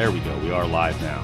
[0.00, 0.34] There we go.
[0.38, 1.22] We are live now.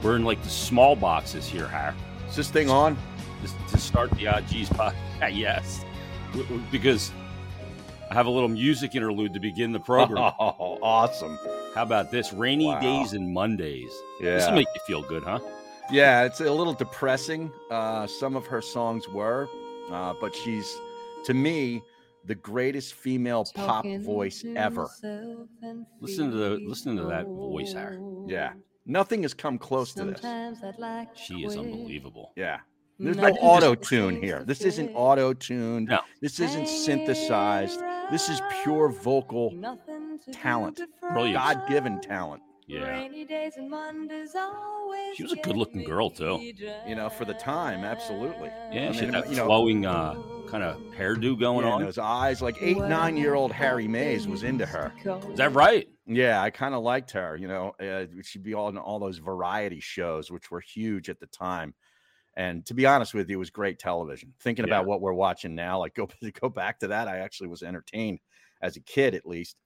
[0.00, 1.92] We're in like the small boxes here, Har.
[2.28, 2.96] Is this thing on?
[3.42, 4.94] Just to start the Odd G's podcast.
[5.36, 5.84] yes.
[6.70, 7.10] Because
[8.08, 10.18] I have a little music interlude to begin the program.
[10.38, 11.36] Oh, awesome.
[11.74, 12.32] How about this?
[12.32, 12.78] Rainy Wow.
[12.78, 13.90] days and Mondays.
[14.20, 14.36] Yeah.
[14.36, 15.40] This will make you feel good, huh?
[15.90, 17.50] Yeah, it's a little depressing.
[17.72, 19.48] Uh, some of her songs were,
[19.90, 20.78] uh, but she's,
[21.24, 21.82] to me,
[22.26, 24.88] the greatest female pop voice ever.
[26.00, 27.98] Listen to the listen to that voice, Har.
[28.26, 28.52] Yeah.
[28.84, 30.20] Nothing has come close to this.
[31.14, 32.32] She is unbelievable.
[32.36, 32.60] Yeah.
[32.98, 34.44] There's no auto tune here.
[34.44, 35.88] This isn't auto tuned.
[35.88, 36.00] No.
[36.20, 37.80] This isn't synthesized.
[38.10, 39.52] This is pure vocal
[40.32, 40.80] talent.
[41.00, 41.34] Brilliant.
[41.34, 42.42] God given talent.
[42.66, 43.08] Yeah.
[45.14, 46.38] She was a good-looking girl too.
[46.86, 48.50] You know, for the time, absolutely.
[48.72, 50.14] Yeah, I she had that you know- flowing uh,
[50.48, 51.82] kind of hairdo going Yeah, and on.
[51.84, 54.92] those eyes, like eight, nine year old Harry Mayes was into her.
[55.30, 55.88] Is that right?
[56.06, 57.36] Yeah, I kind of liked her.
[57.36, 61.26] You know, uh, she'd be on all those variety shows, which were huge at the
[61.26, 61.74] time.
[62.34, 64.32] And to be honest with you, it was great television.
[64.40, 66.08] Thinking about what we're watching now, like go
[66.40, 68.20] go back to that, I actually was entertained
[68.62, 69.56] as a kid, at least.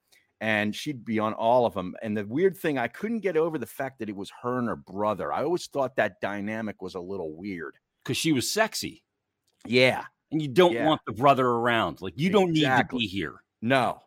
[0.40, 1.94] And she'd be on all of them.
[2.02, 4.68] And the weird thing, I couldn't get over the fact that it was her and
[4.68, 5.32] her brother.
[5.32, 7.76] I always thought that dynamic was a little weird.
[8.04, 9.02] Because she was sexy,
[9.64, 10.86] Yeah, and you don't Yeah.
[10.86, 12.00] want the brother around.
[12.02, 12.98] Like you don't Exactly.
[13.00, 13.42] need to be here.
[13.62, 14.00] no,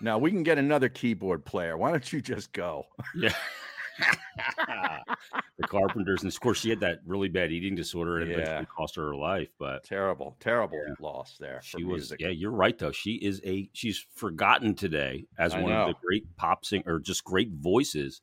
[0.00, 1.76] no, we can get another keyboard player.
[1.76, 2.84] Why don't you just go?
[3.14, 3.34] Yeah.
[5.58, 8.42] the Carpenters, and of course, she had that really bad eating disorder, and it Yeah.
[8.42, 9.48] eventually cost her her life.
[9.58, 10.94] But Terrible, terrible Yeah.
[11.00, 11.60] loss there.
[11.62, 12.20] she was, music.
[12.20, 12.92] yeah, you're right though.
[12.92, 16.98] She is a she's forgotten today as I one of the great pop sing or
[16.98, 18.20] just great voices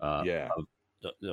[0.00, 0.48] uh, yeah.
[0.56, 0.64] of,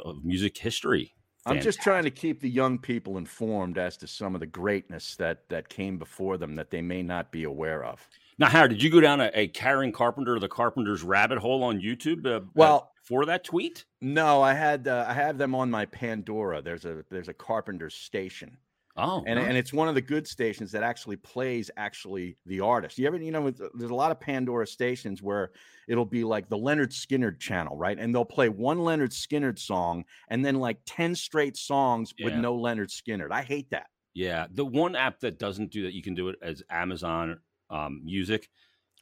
[0.06, 1.14] of music history.
[1.46, 5.16] I'm just trying to keep the young people informed as to some of the greatness
[5.18, 8.08] that that came before them that they may not be aware of.
[8.40, 11.80] Now, Howard, did you go down a, a Karen Carpenter, the Carpenter's rabbit hole on
[11.80, 12.26] YouTube?
[12.26, 16.62] Uh, Well- for that tweet, No, I had uh, I have them on my Pandora.
[16.62, 18.58] There's a there's a Carpenter's station,
[18.96, 19.50] oh, and nice.
[19.50, 22.98] and it's one of the good stations that actually plays actually the artist.
[22.98, 25.52] You ever you know there's a lot of Pandora stations where
[25.90, 28.00] it'll be like the Lynyrd Skynyrd channel, right?
[28.00, 32.58] And they'll play one Lynyrd Skynyrd song and then like ten straight songs with no
[32.58, 33.32] Lynyrd Skynyrd.
[33.34, 33.88] I hate that.
[34.14, 37.42] yeah, the one app that doesn't do that, you can do it as Amazon
[37.74, 38.50] um, Music.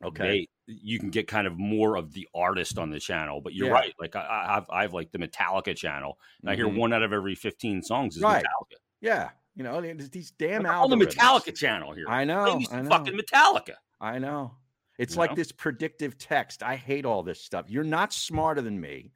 [0.04, 0.48] Okay.
[0.68, 3.40] they, you can get kind of more of the artist on the channel.
[3.42, 3.74] But you're Yeah.
[3.74, 3.94] right.
[4.00, 6.78] Like I, I have, I have like the Metallica channel, and I hear Mhm.
[6.78, 8.44] one out of every 15 songs is Right.
[8.44, 8.78] Metallica.
[9.02, 10.96] Yeah, you know these damn Like, on the.
[11.06, 12.06] Metallica channel here.
[12.08, 12.62] I know.
[12.72, 12.90] I know.
[12.90, 13.76] fucking Metallica.
[14.00, 14.56] I know.
[14.98, 15.36] It's You like know?
[15.36, 16.64] this predictive text.
[16.64, 17.66] I hate all this stuff.
[17.70, 19.12] You're not smarter than me.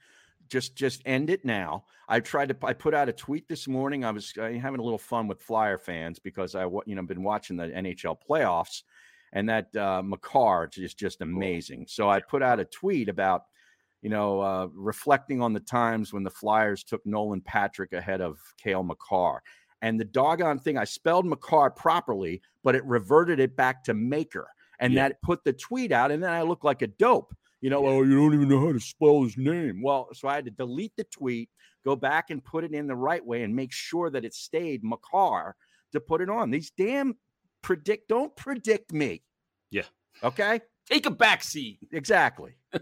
[0.50, 1.86] Just just end it now.
[2.08, 4.06] I tried to I put out a tweet this morning.
[4.06, 7.24] I was uh, having a little fun with Flyer fans because I you know been
[7.24, 8.84] watching the NHL playoffs
[9.36, 11.86] and that uh Makar is just amazing.
[11.88, 13.44] So I put out a tweet about
[14.02, 18.40] you know uh reflecting on the times when the Flyers took Nolan Patrick ahead of
[18.58, 19.44] Cale Makar.
[19.84, 24.48] And the doggone thing, I spelled Makar properly, but it reverted it back to Maker
[24.80, 25.10] and Yeah.
[25.10, 27.36] that put the tweet out, and then I look like a dope.
[27.62, 29.82] You know, oh, you don't even know how to spell his name.
[29.82, 31.50] Well, so I had to delete the tweet,
[31.84, 34.84] go back and put it in the right way, and make sure that it stayed
[34.84, 35.56] Makar
[35.94, 36.52] to put it on.
[36.52, 37.16] These damn
[37.66, 39.24] predict don't predict me.
[39.72, 39.84] Yeah.
[40.24, 40.62] Okay.
[40.90, 41.80] Take a back seat.
[41.92, 42.56] Exactly.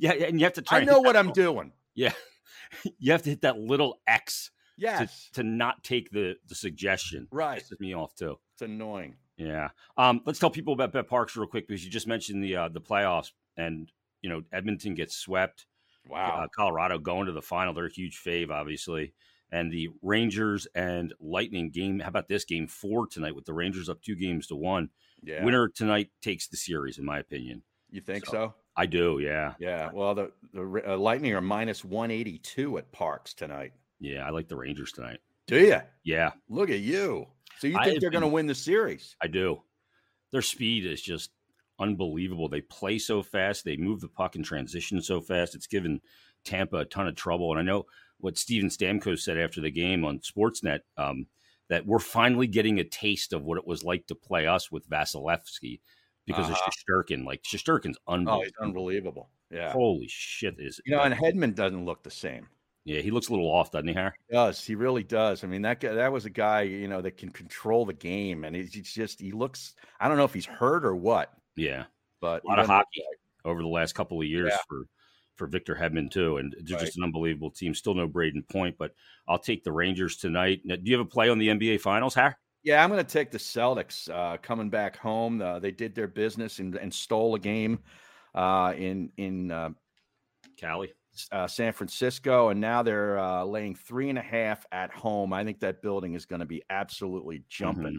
[0.00, 0.78] Yeah, and you have to try.
[0.78, 1.72] I know what I'm little- doing.
[1.94, 2.12] Yeah,
[2.98, 5.28] you have to hit that little X Yes.
[5.34, 7.28] to, to not take the the suggestion.
[7.30, 7.62] Right.
[7.62, 8.38] Pisses me off too.
[8.54, 9.16] It's annoying.
[9.36, 9.68] Yeah.
[9.98, 12.80] Um, let's tell people about BetParx real quick because you just mentioned the uh, the
[12.80, 15.66] playoffs and you know Edmonton gets swept.
[16.08, 16.44] Wow.
[16.44, 17.74] Uh, Colorado going to the final.
[17.74, 19.12] They're a huge fave, obviously.
[19.52, 22.00] And the Rangers and Lightning game.
[22.00, 24.90] How about this game four tonight with the Rangers up two games to one?
[25.22, 25.44] yeah.
[25.44, 27.62] Winner tonight takes the series, in my opinion.
[27.90, 28.54] You think So- so?
[28.76, 29.20] I do.
[29.20, 29.54] Yeah.
[29.60, 29.90] Yeah.
[29.92, 33.72] Well, the the uh, Lightning are minus 182 at Parx tonight.
[34.00, 34.26] Yeah.
[34.26, 35.20] I like the Rangers tonight.
[35.46, 35.78] Do you?
[36.02, 37.26] Yeah, Look at you.
[37.60, 39.14] So you think have they're going to win the series?
[39.22, 39.62] I do.
[40.32, 41.30] Their speed is just
[41.78, 42.48] unbelievable.
[42.48, 43.64] They play so fast.
[43.64, 45.54] They move the puck in transition so fast.
[45.54, 46.00] It's given
[46.44, 47.50] Tampa a ton of trouble.
[47.52, 47.86] And I know
[48.24, 51.26] what Steven Stamkos said after the game on Sportsnet um,
[51.68, 54.88] that we're finally getting a taste of what it was like to play us with
[54.88, 55.80] Vasilevskiy
[56.26, 56.58] because Uh-huh.
[56.66, 57.26] of Shesterkin.
[57.26, 58.42] Like Shesterkin's Oh, unbelievable.
[58.44, 59.30] he's unbelievable.
[59.50, 59.72] Yeah.
[59.72, 60.56] Holy shit!
[60.58, 62.48] Is You know, and Hedman doesn't look the same.
[62.86, 64.12] yeah, he looks a little off, doesn't he, Harry?
[64.28, 65.44] He does he really does?
[65.44, 68.44] I mean, that guy, that was a guy you know that can control the game,
[68.44, 69.74] and he's he's just he looks.
[70.00, 71.84] I don't know if he's hurt or what, Yeah,
[72.22, 73.02] but a lot of hockey
[73.44, 74.58] over the last couple of years Yeah.
[74.66, 74.86] for
[75.36, 76.84] for Victor Hedman too, and they're Right.
[76.84, 77.74] just an unbelievable team.
[77.74, 78.94] Still no Brayden Point, but
[79.28, 80.60] I'll take the Rangers tonight.
[80.64, 82.36] Now, do you have a play on the NBA Finals, Har?
[82.62, 85.42] Yeah, I'm going to take the Celtics uh, coming back home.
[85.42, 87.80] Uh, they did their business and, and stole a game
[88.34, 89.70] uh, in in uh,
[90.56, 90.92] Cali,
[91.30, 95.32] uh, San Francisco, and now they're uh, laying three and a half at home.
[95.32, 97.84] I think that building is going to be absolutely jumping.
[97.84, 97.96] Mm-hmm.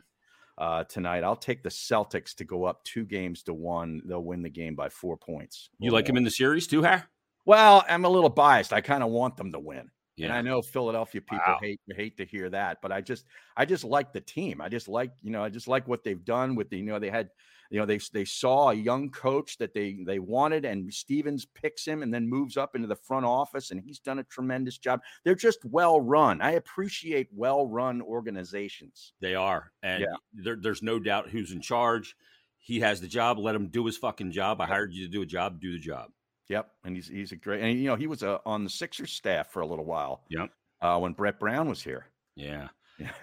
[0.58, 1.22] Uh, tonight.
[1.22, 4.02] I'll take the Celtics to go up two games to one.
[4.06, 5.70] They'll win the game by four points.
[5.80, 7.10] You like them in the series too, Har?
[7.46, 8.74] Well, I'm a little biased.
[8.74, 9.90] I kind of want them to win.
[10.18, 10.28] Yeah.
[10.28, 11.60] And I know Philadelphia people wow.
[11.62, 13.26] hate hate to hear that, but I just
[13.58, 14.62] I just like the team.
[14.62, 17.00] I just like you know I just like what they've done with the you know
[17.00, 17.30] they had
[17.70, 21.86] you know they they saw a young coach that they they wanted and Stevens picks
[21.86, 25.02] him and then moves up into the front office and he's done a tremendous job.
[25.26, 26.42] They're just well run.
[26.42, 29.14] I appreciate well run organizations.
[29.20, 30.16] They are, and yeah.
[30.34, 32.16] there, there's no doubt who's in charge.
[32.58, 33.38] He has the job.
[33.38, 34.62] Let him do his fucking job.
[34.62, 35.60] I hired you to do a job.
[35.60, 36.12] Do the job.
[36.50, 39.12] Yep, and he's he's a great and you know he was uh, on the Sixers
[39.12, 40.24] staff for a little while.
[40.30, 40.50] Yep,
[40.82, 42.08] uh, when Brett Brown was here.
[42.36, 42.68] Yeah,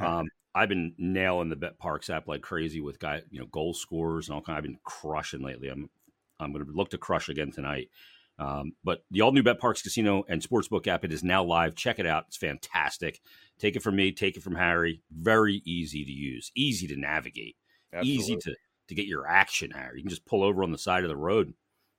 [0.00, 4.28] um, I've been nailing the BetParx app like crazy with guy you know goal scorers
[4.28, 4.56] and all kind.
[4.56, 5.68] I've been crushing lately.
[5.68, 5.88] I'm
[6.40, 7.88] I'm going to look to crush again tonight.
[8.38, 11.76] Um, but the all new BetParx Casino and Sportsbook app it is now live.
[11.76, 13.20] Check it out; it's fantastic.
[13.58, 15.00] Take it from me, take it from Harry.
[15.12, 17.56] Very easy to use, easy to navigate,
[17.92, 18.20] Absolutely.
[18.20, 18.56] easy to
[18.88, 19.70] to get your action.
[19.70, 21.54] Harry, you can just pull over on the side of the road,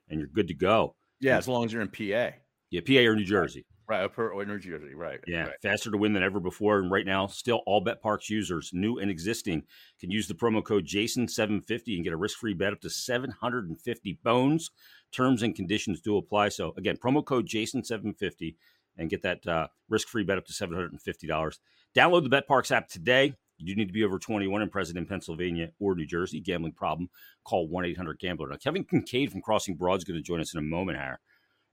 [0.09, 0.95] and you're good to go.
[1.23, 2.35] Yeah, as long as you're in PA.
[2.69, 3.65] Yeah, PA or New Jersey.
[3.87, 5.19] Right, or New Jersey, right.
[5.27, 5.61] Yeah, right.
[5.61, 6.79] faster to win than ever before.
[6.79, 9.63] And right now, still all BetParx users, new and existing,
[9.99, 14.19] can use the promo code Jason750 and get a risk free bet up to 750
[14.23, 14.71] bones.
[15.11, 16.49] Terms and conditions do apply.
[16.49, 18.55] So, again, promo code Jason750
[18.97, 21.59] and get that uh, risk free bet up to $750.
[21.95, 23.35] Download the BetParx app today.
[23.57, 26.41] You do need to be over 21 and present in Pennsylvania or New Jersey.
[26.41, 27.09] Gambling problem,
[27.43, 28.49] call 1 800 Gambler.
[28.49, 31.19] Now, Kevin Kinkead from Crossing Broad is going to join us in a moment here.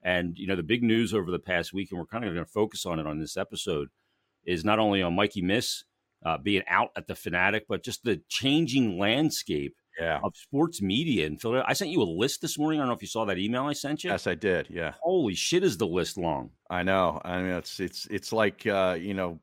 [0.03, 2.45] And, you know, the big news over the past week, and we're kind of going
[2.45, 3.89] to focus on it on this episode,
[4.45, 5.85] is not only on Mikey Miss
[6.25, 10.21] uh, being out at the Fanatic, but just the changing landscape yeah.
[10.23, 11.69] of sports media in Philadelphia.
[11.69, 12.81] I sent you a list this morning.
[12.81, 14.11] I don't know if you saw that email I sent you.
[14.11, 14.69] Yes, I did.
[14.71, 14.95] Yeah.
[15.01, 16.51] Holy shit, is the list long?
[16.69, 17.21] I know.
[17.25, 19.39] I mean, it's it's it's like uh, you know,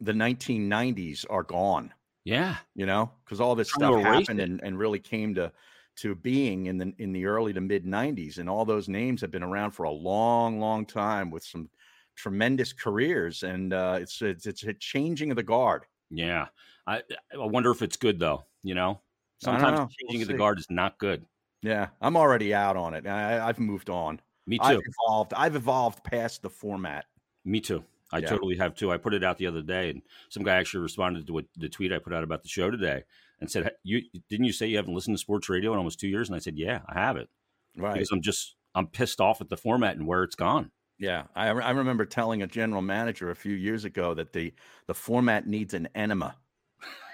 [0.00, 1.92] the 1990s are gone.
[2.24, 2.56] Yeah.
[2.74, 5.52] You know, because all this stuff happened and, and really came to
[5.96, 9.30] to being in the in the early to mid 90s and all those names have
[9.30, 11.68] been around for a long long time with some
[12.16, 16.46] tremendous careers and uh, it's, it's it's a changing of the guard yeah
[16.86, 17.02] i
[17.34, 19.00] i wonder if it's good though you know
[19.40, 21.24] sometimes changing we'll the guard is not good
[21.62, 25.56] yeah i'm already out on it I, i've moved on me too i've evolved i've
[25.56, 27.06] evolved past the format
[27.44, 28.28] me too I yeah.
[28.28, 28.90] totally have too.
[28.90, 31.68] I put it out the other day, and some guy actually responded to what, the
[31.68, 33.04] tweet I put out about the show today
[33.40, 36.08] and said, "You didn't you say you haven't listened to sports radio in almost two
[36.08, 37.28] years?" And I said, "Yeah, I have it."
[37.76, 37.94] Right.
[37.94, 40.70] Because I'm just I'm pissed off at the format and where it's gone.
[40.98, 44.52] Yeah, I, I remember telling a general manager a few years ago that the
[44.86, 46.36] the format needs an enema.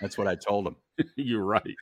[0.00, 0.76] That's what I told him.
[1.16, 1.76] You're right.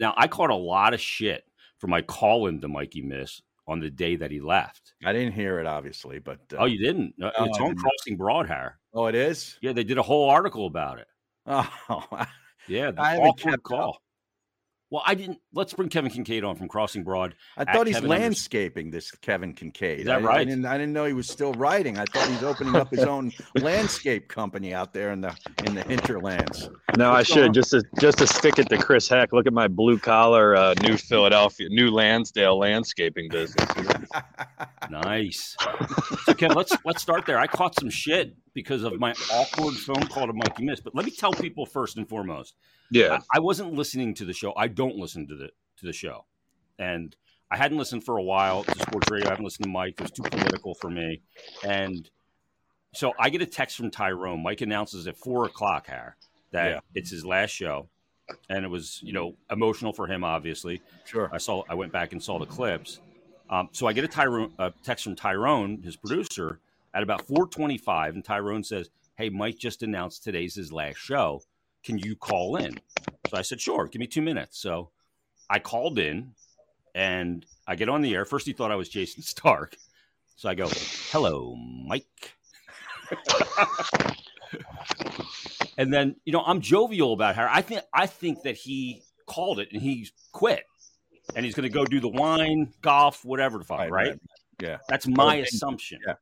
[0.00, 1.44] now I caught a lot of shit
[1.78, 4.94] for my call in to Mikey Miss on the day that he left.
[5.04, 7.14] I didn't hear it, obviously, but uh, oh, you didn't?
[7.18, 8.78] No, it's on Crossing Broad Har.
[8.94, 9.58] Oh, it is.
[9.60, 11.06] Yeah, they did a whole article about it.
[11.46, 12.06] Oh,
[12.68, 13.90] Yeah, the I kept call.
[13.90, 14.02] Up.
[14.90, 15.38] Well, I didn't.
[15.52, 17.34] Let's bring Kevin Kinkead on from Crossing Broad.
[17.58, 19.98] I thought he's Kevin landscaping this Kevin Kinkead.
[19.98, 20.38] Is that right?
[20.38, 20.64] I, I, didn't.
[20.64, 21.98] I didn't know he was still writing.
[21.98, 25.36] I thought he's opening up his own landscape company out there in the
[25.66, 26.70] in the hinterlands.
[26.96, 29.34] No, What's I should just to just to stick it to Chris Heck.
[29.34, 33.68] Look at my blue collar, uh, New Philadelphia, New Lansdale landscaping business.
[34.90, 35.54] nice.
[36.24, 37.38] So, Kevin, let's let's start there.
[37.38, 40.80] I caught some shit because of my awkward phone call to Mikey Miss.
[40.80, 42.56] But let me tell people first and foremost.
[42.90, 44.52] Yeah, I, I wasn't listening to the show.
[44.56, 46.24] I don't listen to the to the show,
[46.76, 47.14] and
[47.52, 49.28] I hadn't listened for a while to sports radio.
[49.28, 49.94] I haven't listened to Mike.
[49.98, 51.20] It was too political for me,
[51.62, 52.10] and
[52.92, 54.42] so I get a text from Tyrone.
[54.42, 56.16] Mike announces at four o'clock, Har,
[56.50, 56.80] that yeah.
[56.96, 57.88] it's his last show,
[58.50, 60.24] and it was you know emotional for him.
[60.24, 61.30] Obviously, sure.
[61.32, 61.62] I saw.
[61.70, 62.98] I went back and saw the clips.
[63.50, 66.58] Um, so I get a Tyrone a text from Tyrone, his producer,
[66.94, 71.42] at about 425 and Tyrone says, Hey, Mike just announced today's his last show.
[71.84, 72.78] Can you call in?
[73.28, 74.58] So I said, Sure, give me two minutes.
[74.58, 74.90] So
[75.50, 76.32] I called in
[76.94, 78.24] and I get on the air.
[78.24, 79.76] First, he thought I was Jason Stark.
[80.36, 80.68] So I go,
[81.10, 81.54] Hello,
[81.86, 82.34] Mike.
[85.78, 89.58] and then, you know, I'm jovial about how I think I think that he called
[89.60, 90.64] it and he quit.
[91.36, 93.90] And he's going to go do the wine, golf, whatever the fuck, right?
[93.90, 94.20] right?
[94.62, 94.78] Yeah.
[94.88, 96.00] That's my assumption.
[96.06, 96.14] Yeah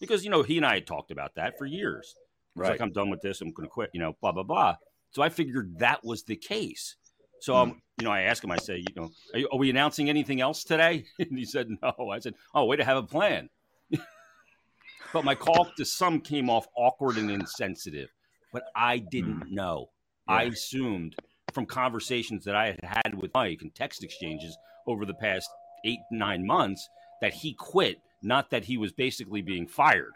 [0.00, 2.14] because you know he and I had talked about that for years.
[2.56, 2.70] Right.
[2.70, 3.40] like I'm done with this.
[3.40, 3.90] I'm going to quit.
[3.94, 4.76] You know, blah blah blah.
[5.10, 6.96] So I figured that was the case.
[7.40, 8.50] So um, you know, I asked him.
[8.50, 11.04] I said, you know, are, you, are we announcing anything else today?
[11.18, 12.10] and he said, no.
[12.10, 13.48] I said, oh, way to have a plan.
[15.12, 18.08] but my call to some came off awkward and insensitive.
[18.52, 19.50] But I didn't mm.
[19.52, 19.90] know.
[20.28, 20.34] Yeah.
[20.34, 21.16] I assumed
[21.52, 25.48] from conversations that I had had with Mike and text exchanges over the past
[25.84, 26.88] eight nine months
[27.20, 30.12] that he quit not that he was basically being fired.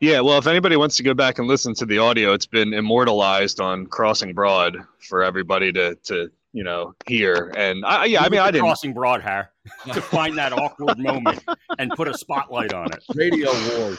[0.00, 2.74] Yeah, well, if anybody wants to go back and listen to the audio, it's been
[2.74, 4.76] immortalized on Crossing Broad
[5.08, 7.52] for everybody to to you know hear.
[7.56, 9.52] And I, yeah, I mean, I didn't crossing broad hair
[9.92, 11.42] to find that awkward moment
[11.78, 13.02] and put a spotlight on it.
[13.14, 13.98] Radio wars.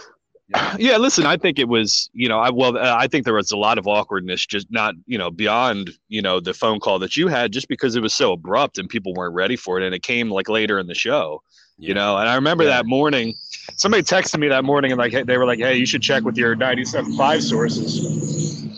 [0.49, 0.75] Yeah.
[0.79, 3.51] yeah, listen, I think it was, you know, I well, uh, I think there was
[3.51, 7.17] a lot of awkwardness, just not, you know, beyond, you know, the phone call that
[7.17, 9.93] you had, just because it was so abrupt and people weren't ready for it, and
[9.93, 11.66] it came like later in the show, yeah.
[11.77, 12.17] You know.
[12.17, 12.69] And I remember yeah.
[12.71, 13.35] that morning,
[13.75, 16.23] somebody texted me that morning and like hey, they were like, hey, you should check
[16.23, 18.69] with your 97.5 sources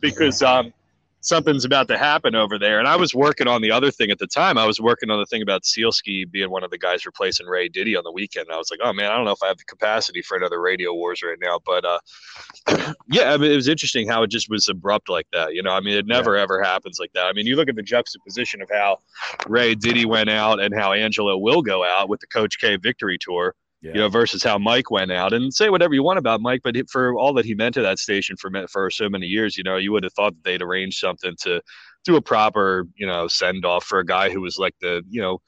[0.00, 0.72] because um,
[1.20, 2.78] something's about to happen over there.
[2.78, 4.56] And I was working on the other thing at the time.
[4.56, 7.68] I was working on the thing about Sielski being one of the guys replacing Ray
[7.68, 8.46] Diddy on the weekend.
[8.46, 10.36] And I was like, oh man, I don't know if I have the capacity for
[10.36, 11.58] another Radio Wars right now.
[11.64, 15.54] But uh, yeah, I mean, it was interesting how it just was abrupt like that.
[15.54, 16.42] You know, I mean, it never yeah.
[16.42, 17.26] ever happens like that.
[17.26, 18.98] I mean, you look at the juxtaposition of how
[19.46, 23.18] Ray Diddy went out and how Angelo will go out with the Coach K Victory
[23.20, 23.92] Tour yeah.
[23.92, 25.32] you know, versus how Mike went out.
[25.32, 27.98] And say whatever you want about Mike, but for all that he meant to that
[27.98, 30.98] station for for so many years, you know, you would have thought that they'd arranged
[30.98, 31.60] something to
[32.04, 35.20] do a proper, you know, send off for a guy who was like the, you
[35.20, 35.38] know,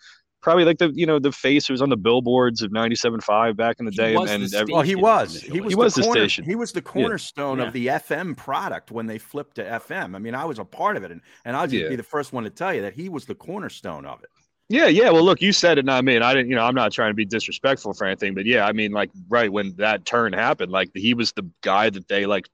[0.42, 3.76] probably like the you know the face who was on the billboards of 97.5 back
[3.78, 6.02] in the day and, and the well oh, he was he was, he was the,
[6.02, 7.66] corner, station he was the cornerstone yeah.
[7.66, 10.96] of the fm product when they flipped to fm i mean i was a part
[10.96, 11.88] of it and, and i'll just yeah.
[11.88, 14.30] be the first one to tell you that he was the cornerstone of it
[14.70, 15.10] yeah, yeah.
[15.10, 16.14] Well, look, you said it, not me.
[16.14, 18.64] And I didn't, you know, I'm not trying to be disrespectful for anything, but yeah,
[18.64, 22.24] I mean, like, right when that turn happened, like, he was the guy that they
[22.24, 22.48] like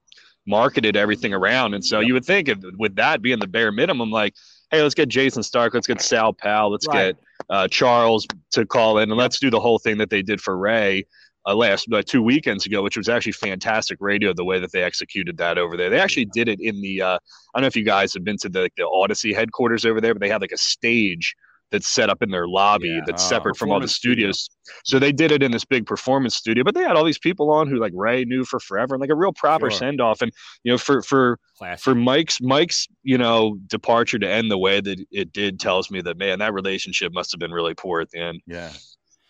[0.47, 1.75] marketed everything around.
[1.75, 4.33] And so you would think if, with that being the bare minimum, like,
[4.71, 7.15] hey, let's get Jason Stark, let's get Sal Pal, let's right.
[7.15, 7.17] get
[7.51, 10.57] uh, Charles to call in, and let's do the whole thing that they did for
[10.57, 11.05] Ray.
[11.45, 14.83] Uh, last uh, two weekends ago, which was actually fantastic radio, the way that they
[14.83, 15.89] executed that over there.
[15.89, 17.01] They actually did it in the.
[17.01, 17.19] Uh, I
[17.53, 20.13] don't know if you guys have been to the like, the Audacy headquarters over there,
[20.13, 21.37] but they had like a stage
[21.71, 24.41] that's set up in their lobby yeah, that's uh, separate from all the studios.
[24.41, 24.81] Studio.
[24.83, 27.51] So they did it in this big performance studio, but they had all these people
[27.51, 29.77] on who like Ray knew for forever and like a real proper sure.
[29.77, 30.21] send off.
[30.21, 30.31] And
[30.63, 31.83] you know, for for Classic.
[31.83, 36.01] for Mike's Mike's you know departure to end the way that it did tells me
[36.01, 38.41] that man that relationship must have been really poor at the end.
[38.45, 38.71] Yeah.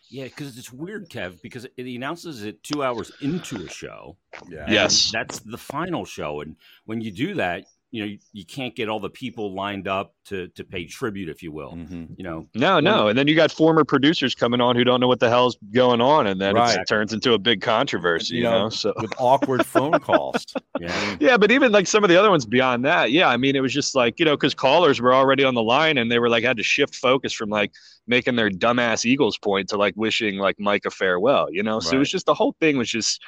[0.09, 4.15] Yeah, because it's weird, Kev, because it, he announces it two hours into a show.
[4.47, 4.65] Yeah.
[4.69, 5.11] Yes.
[5.11, 6.39] That's the final show.
[6.39, 9.87] And when you do that, you know you, you, can't get all the people lined
[9.87, 12.05] up to to pay tribute if you will mm-hmm.
[12.17, 15.07] you know no no and then you got former producers coming on who don't know
[15.07, 16.77] what the hell's going on and then right.
[16.77, 20.45] it turns into a big controversy you, you know, know, so with awkward phone calls
[20.79, 23.55] yeah yeah but even like some of the other ones beyond that yeah i mean
[23.55, 26.19] it was just like you know because callers were already on the line and they
[26.19, 27.71] were like had to shift focus from like
[28.05, 31.83] making their dumbass eagles point to like wishing like mike a farewell you know right.
[31.83, 33.21] so it was just the whole thing was just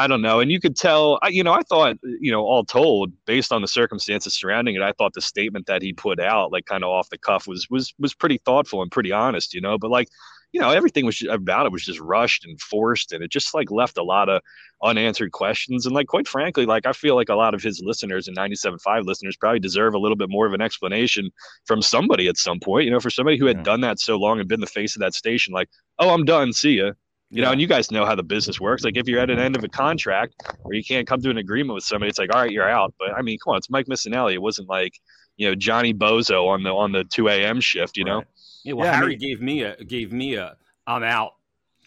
[0.00, 0.40] I don't know.
[0.40, 3.60] And you could tell, I, you know, I thought, you know, all told, based on
[3.60, 6.88] the circumstances surrounding it, I thought the statement that he put out, like kind of
[6.88, 9.76] off the cuff, was was was pretty thoughtful and pretty honest, you know.
[9.76, 10.08] But like,
[10.52, 13.70] you know, everything was about it was just rushed and forced, and it just like
[13.70, 14.40] left a lot of
[14.82, 15.84] unanswered questions.
[15.84, 19.04] And like, quite frankly, like I feel like a lot of his listeners and 97.5
[19.04, 21.30] listeners probably deserve a little bit more of an explanation
[21.66, 22.86] from somebody at some point.
[22.86, 23.64] You know, for somebody who had yeah.
[23.64, 26.54] done that so long and been the face of that station, like, oh, I'm done,
[26.54, 26.92] see ya
[27.30, 28.84] you know, and you guys know how the business works.
[28.84, 30.34] Like if you're at an end of a contract
[30.64, 32.92] or you can't come to an agreement with somebody, it's like, all right, you're out.
[32.98, 34.34] But I mean, come on, it's Mike Missanelli.
[34.34, 34.94] It wasn't like,
[35.36, 38.24] you know, Johnny Bozo on the on the two AM shift, you know?
[38.64, 40.56] Yeah, well, yeah, Harry I mean, gave me a gave me a
[40.86, 41.34] I'm out.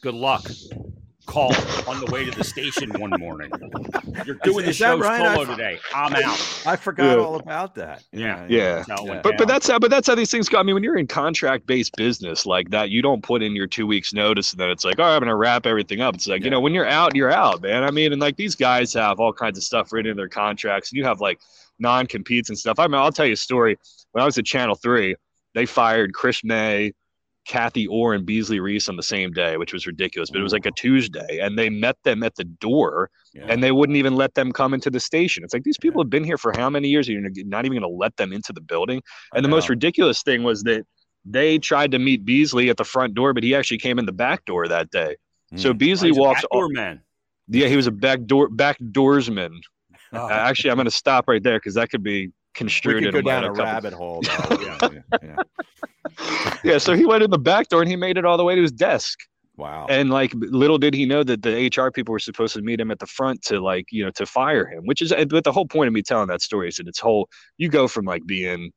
[0.02, 0.48] Good luck
[1.25, 1.53] call
[1.88, 3.51] on the way to the station one morning.
[4.25, 5.34] You're doing is, the show right?
[5.34, 5.80] solo today.
[5.94, 6.63] I'm out.
[6.65, 7.24] I forgot yeah.
[7.24, 8.03] all about that.
[8.12, 8.84] Yeah, yeah.
[8.88, 9.22] yeah.
[9.24, 10.60] But but that's how but that's how these things go.
[10.60, 13.68] I mean, when you're in contract based business like that, you don't put in your
[13.68, 16.15] two weeks notice and then it's like, all right, I'm gonna wrap everything up.
[16.15, 16.46] It's like yeah.
[16.46, 17.84] you know, when you're out, you're out, man.
[17.84, 20.92] I mean, and like these guys have all kinds of stuff written in their contracts,
[20.92, 21.39] and you have like
[21.80, 22.80] non competes and stuff.
[22.80, 23.77] I mean, I'll tell you a story.
[24.12, 25.15] When I was at Channel Three,
[25.53, 26.94] they fired Chris May
[27.46, 30.30] Kathy Orr and Beasley Reece on the same day, which was ridiculous.
[30.30, 33.46] But it was like a Tuesday, and they met them at the door, yeah.
[33.50, 35.44] and they wouldn't even let them come into the station.
[35.44, 36.06] It's like these people yeah.
[36.06, 37.08] have been here for how many years?
[37.08, 39.02] You're not even going to let them into the building.
[39.36, 40.86] And the most ridiculous thing was that
[41.26, 44.12] they tried to meet Beasley at the front door, but he actually came in the
[44.12, 45.16] back door that day.
[45.54, 45.60] Mm.
[45.60, 46.44] So Beasley oh, walks.
[46.52, 47.02] Door man.
[47.50, 49.56] Yeah, he was a back door back doorsman.
[50.16, 50.28] Oh.
[50.28, 52.98] Uh, actually, I'm going to stop right there because that could be construed.
[52.98, 54.22] We could go down a, a rabbit hole.
[54.24, 54.78] yeah,
[55.24, 55.36] yeah
[56.20, 58.55] yeah, so he went in the back door and he made it all the way
[58.55, 59.20] to his desk.
[59.55, 59.86] Wow.
[59.88, 62.89] And like little did he know that the HR people were supposed to meet him
[62.89, 65.51] at the front to like, you know, to fire him, which is uh, but the
[65.51, 68.25] whole point of me telling that story is that it's whole you go from like
[68.25, 68.72] being,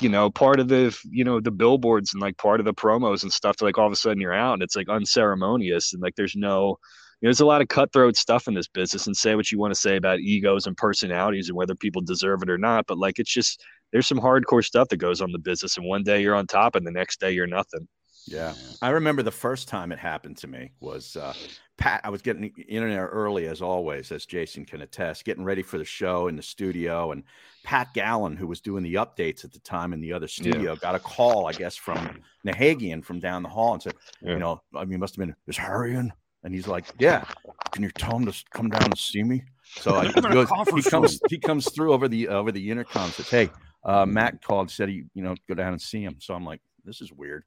[0.00, 3.24] you know, part of the you know, the billboards and like part of the promos
[3.24, 6.02] and stuff to like all of a sudden you're out and it's like unceremonious and
[6.02, 6.78] like there's no
[7.24, 9.74] know, there's a lot of cutthroat stuff in this business and say what you want
[9.74, 12.86] to say about egos and personalities and whether people deserve it or not.
[12.86, 13.62] But like it's just
[13.92, 16.74] there's some hardcore stuff that goes on the business, and one day you're on top,
[16.74, 17.88] and the next day you're nothing.
[18.26, 18.54] Yeah.
[18.80, 21.34] I remember the first time it happened to me was uh,
[21.76, 22.00] Pat.
[22.04, 25.78] I was getting in there early, as always, as Jason can attest, getting ready for
[25.78, 27.12] the show in the studio.
[27.12, 27.24] And
[27.64, 30.78] Pat Gallen, who was doing the updates at the time in the other studio, yeah.
[30.80, 34.32] got a call, I guess, from Nahigian from down the hall and said, yeah.
[34.32, 36.12] You know, I mean, must have been, is Harry in?
[36.44, 37.24] And he's like, Yeah,
[37.72, 39.42] can you tell him to come down and see me?
[39.64, 43.28] So I, he, goes, he comes he comes through over the over the intercom says,
[43.28, 43.50] Hey,
[43.84, 46.16] uh, Matt called, said he, you know, go down and see him.
[46.20, 47.44] So I'm like, this is weird.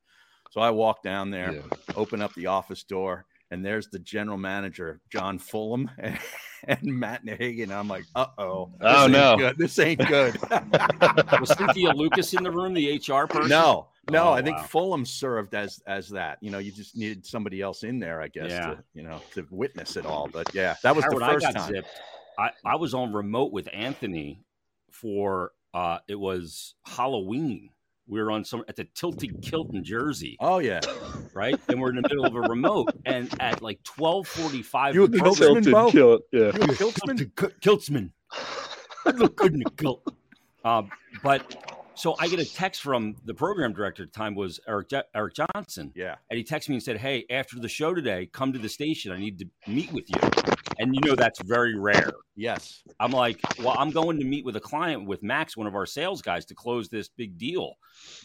[0.51, 1.62] So I walk down there, yeah.
[1.96, 6.18] open up the office door, and there's the general manager, John Fulham, and,
[6.63, 7.72] and Matt Nahigian.
[7.72, 8.72] I'm like, uh oh.
[8.82, 9.38] Oh, no.
[9.38, 9.58] Good.
[9.58, 10.39] This ain't good.
[11.39, 13.50] Was Cynthia Lucas in the room, the HR person?
[13.50, 14.30] No, no.
[14.30, 14.64] Oh, I think wow.
[14.64, 16.38] Fulham served as as that.
[16.42, 18.68] You know, you just needed somebody else in there, I guess, yeah.
[18.68, 20.28] to, you know, to witness it all.
[20.32, 21.74] But yeah, that was Howard, the first time.
[21.74, 21.90] Zipped.
[22.40, 24.44] I, I was on remote with Anthony
[24.92, 27.70] for uh it was Halloween
[28.08, 30.38] we were on some at the Tilted Kilt in Jersey.
[30.40, 30.80] Oh yeah,
[31.34, 31.60] right.
[31.68, 35.04] And we're in the middle of a remote, and at like twelve forty five, you
[35.04, 35.92] a Kiltsman, Bo?
[35.92, 38.12] Kilt, yeah, you a Kiltsman, Kiltsman.
[39.06, 40.08] I look good in a kilt.
[40.66, 40.90] Um,
[41.24, 44.92] but so I get a text from the program director at the time was Eric
[45.16, 45.92] Eric Johnson.
[45.96, 48.70] Yeah, and he texted me and said, "Hey, after the show today, come to the
[48.70, 49.12] station.
[49.12, 50.48] I need to meet with you."
[50.80, 52.12] And you know that's very rare.
[52.36, 52.84] Yes.
[53.00, 55.88] I'm like, well, I'm going to meet with a client with Max, one of our
[55.88, 57.74] sales guys, to close this big deal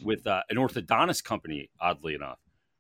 [0.03, 2.39] with uh, an orthodontist company, oddly enough.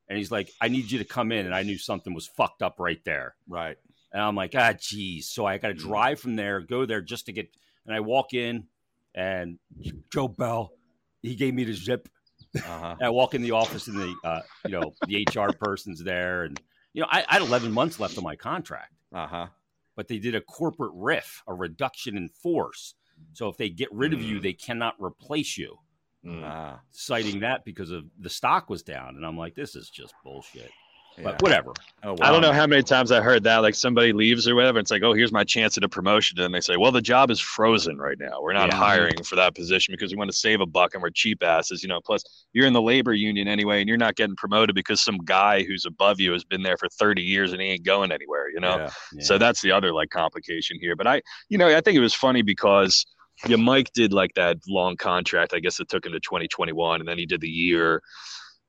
[0.09, 1.47] And he's like, I need you to come in.
[1.47, 3.35] And I knew something was fucked up right there.
[3.49, 3.77] Right.
[4.13, 5.29] And I'm like, ah, geez.
[5.29, 7.49] So I got to drive from there, go there just to get.
[7.87, 8.65] And I walk in,
[9.15, 9.59] and
[10.13, 10.73] Joe Bell,
[11.23, 12.09] he gave me the zip.
[12.57, 12.97] Uh-huh.
[13.00, 16.61] I walk in the office, and the uh, you know the HR person's there, and
[16.93, 18.93] you know I, I had 11 months left on my contract.
[19.14, 19.47] Uh huh
[19.97, 22.95] but they did a corporate riff, a reduction in force.
[23.35, 24.43] So if they get rid of you, mm.
[24.43, 25.79] they cannot replace you.
[26.25, 26.45] Mm.
[26.45, 30.14] Uh, citing that because of the stock was down, and I'm like, this is just
[30.23, 30.70] bullshit.
[31.16, 31.25] Yeah.
[31.25, 31.72] But whatever.
[32.03, 32.18] Oh, wow.
[32.22, 33.59] I don't know how many times I heard that.
[33.59, 34.79] Like somebody leaves or whatever.
[34.79, 36.40] It's like, oh, here's my chance at a promotion.
[36.40, 38.40] And they say, well, the job is frozen right now.
[38.40, 38.77] We're not yeah.
[38.77, 41.83] hiring for that position because we want to save a buck and we're cheap asses.
[41.83, 45.01] You know, plus you're in the labor union anyway and you're not getting promoted because
[45.01, 48.11] some guy who's above you has been there for 30 years and he ain't going
[48.11, 48.88] anywhere, you know?
[49.12, 49.22] Yeah.
[49.22, 50.96] So that's the other like complication here.
[50.96, 53.05] But I, you know, I think it was funny because
[53.46, 55.53] yeah, Mike did like that long contract.
[55.55, 58.03] I guess it took him to 2021 and then he did the year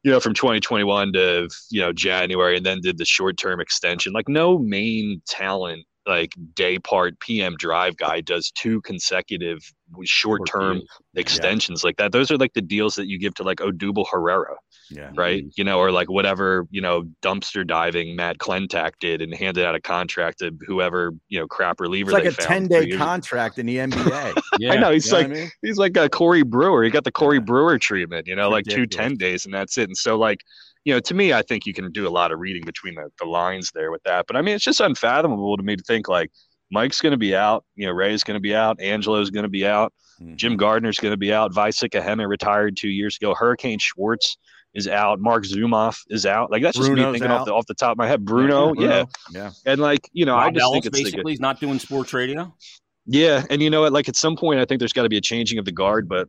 [0.03, 4.13] you know, from 2021 to, you know, January and then did the short term extension.
[4.13, 9.59] Like no main talent, like day part PM drive guy does two consecutive
[10.03, 10.81] short term
[11.15, 11.87] extensions yeah.
[11.87, 12.11] like that.
[12.11, 14.55] Those are like the deals that you give to like Odubel Herrera.
[14.89, 15.11] Yeah.
[15.15, 15.43] Right.
[15.43, 15.49] Mm-hmm.
[15.55, 19.75] You know, or like whatever, you know, dumpster diving Matt Klentak did and handed out
[19.75, 22.11] a contract to whoever, you know, crap reliever.
[22.11, 24.41] It's like a 10 day contract in the NBA.
[24.59, 24.73] yeah.
[24.73, 24.91] I know.
[24.91, 25.51] He's you like, I mean?
[25.61, 26.83] he's like a Corey Brewer.
[26.83, 29.89] He got the Corey Brewer treatment, you know, like two 10 days and that's it.
[29.89, 30.39] And so, like,
[30.85, 33.09] you know, to me, I think you can do a lot of reading between the,
[33.19, 34.25] the lines there with that.
[34.27, 36.29] But I mean, it's just unfathomable to me to think like
[36.71, 39.49] Mike's going to be out, you know, Ray's going to be out, Angelo's going to
[39.49, 40.35] be out, mm-hmm.
[40.35, 44.37] Jim Gardner's going to be out, Vai Sikahema retired two years ago, Hurricane Schwartz
[44.73, 46.51] is out, Marc Zumoff is out.
[46.51, 48.25] Like that's just Bruno's me thinking off the, off the top of my head.
[48.25, 49.51] Bruno, yeah, yeah, yeah.
[49.65, 52.13] and like you know, Rob I just Ellis think it's basically he's not doing sports
[52.13, 52.53] radio.
[53.05, 53.93] Yeah, and you know what?
[53.93, 56.09] Like at some point, I think there's got to be a changing of the guard,
[56.09, 56.27] but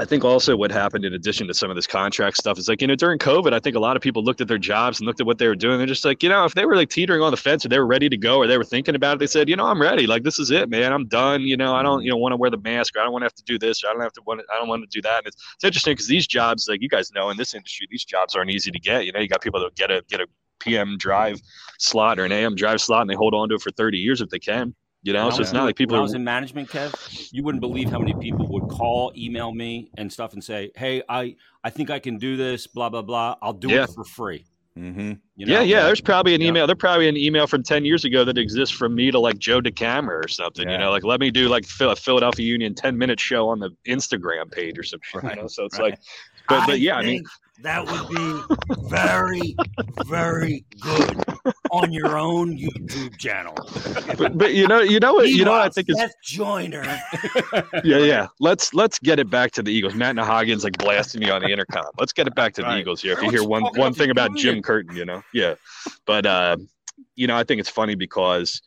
[0.00, 2.80] I think also what happened in addition to some of this contract stuff is like,
[2.80, 5.06] you know, during COVID, I think a lot of people looked at their jobs and
[5.08, 5.78] looked at what they were doing.
[5.78, 7.80] They're just like, you know, if they were like teetering on the fence or they
[7.80, 9.82] were ready to go or they were thinking about it, they said, you know, I'm
[9.82, 10.06] ready.
[10.06, 10.92] Like, this is it, man.
[10.92, 11.42] I'm done.
[11.42, 13.22] You know, I don't, you know, want to wear the mask or I don't want
[13.22, 14.88] to have to do this or I don't have to want to, I don't want
[14.88, 15.18] to do that.
[15.18, 18.04] And it's, it's interesting because these jobs, like you guys know in this industry, these
[18.04, 19.04] jobs aren't easy to get.
[19.04, 20.28] You know, you got people that get a, get a
[20.60, 21.40] PM drive
[21.80, 24.20] slot or an AM drive slot and they hold on to it for 30 years
[24.20, 24.74] if they can.
[25.02, 25.94] You know, so it's not like people.
[25.94, 29.52] When I was in management, Kev, you wouldn't believe how many people would call, email
[29.52, 32.66] me, and stuff, and say, "Hey, I I think I can do this.
[32.66, 33.36] Blah blah blah.
[33.40, 33.84] I'll do yeah.
[33.84, 34.44] it for free."
[34.78, 35.12] Mm-hmm.
[35.36, 35.52] You know?
[35.52, 35.82] Yeah, yeah.
[35.84, 36.66] There's probably an email.
[36.66, 39.60] There's probably an email from ten years ago that exists from me to like Joe
[39.60, 40.68] DeCamara or something.
[40.68, 40.74] Yeah.
[40.74, 43.70] You know, like let me do like a Philadelphia Union ten minute show on the
[43.86, 45.08] Instagram page or something.
[45.14, 45.36] Right.
[45.36, 45.48] You know?
[45.48, 45.90] So it's right.
[45.90, 46.00] like,
[46.48, 47.24] but, but yeah, I mean,
[47.62, 49.56] that would be very,
[50.06, 51.24] very good
[51.70, 53.54] on your own YouTube channel.
[54.16, 56.84] But, but you know, you know what, you know what I think Seth is Joyner.
[57.84, 58.26] yeah, yeah.
[58.38, 59.94] Let's let's get it back to the Eagles.
[59.94, 61.86] Matt Nahigian's like blasting me on the intercom.
[61.98, 62.74] Let's get it back to right.
[62.74, 63.14] the Eagles here.
[63.14, 65.54] If you hear one one thing about Jim Curtin, you know, yeah.
[66.06, 66.58] But uh,
[67.16, 68.62] you know, I think it's funny because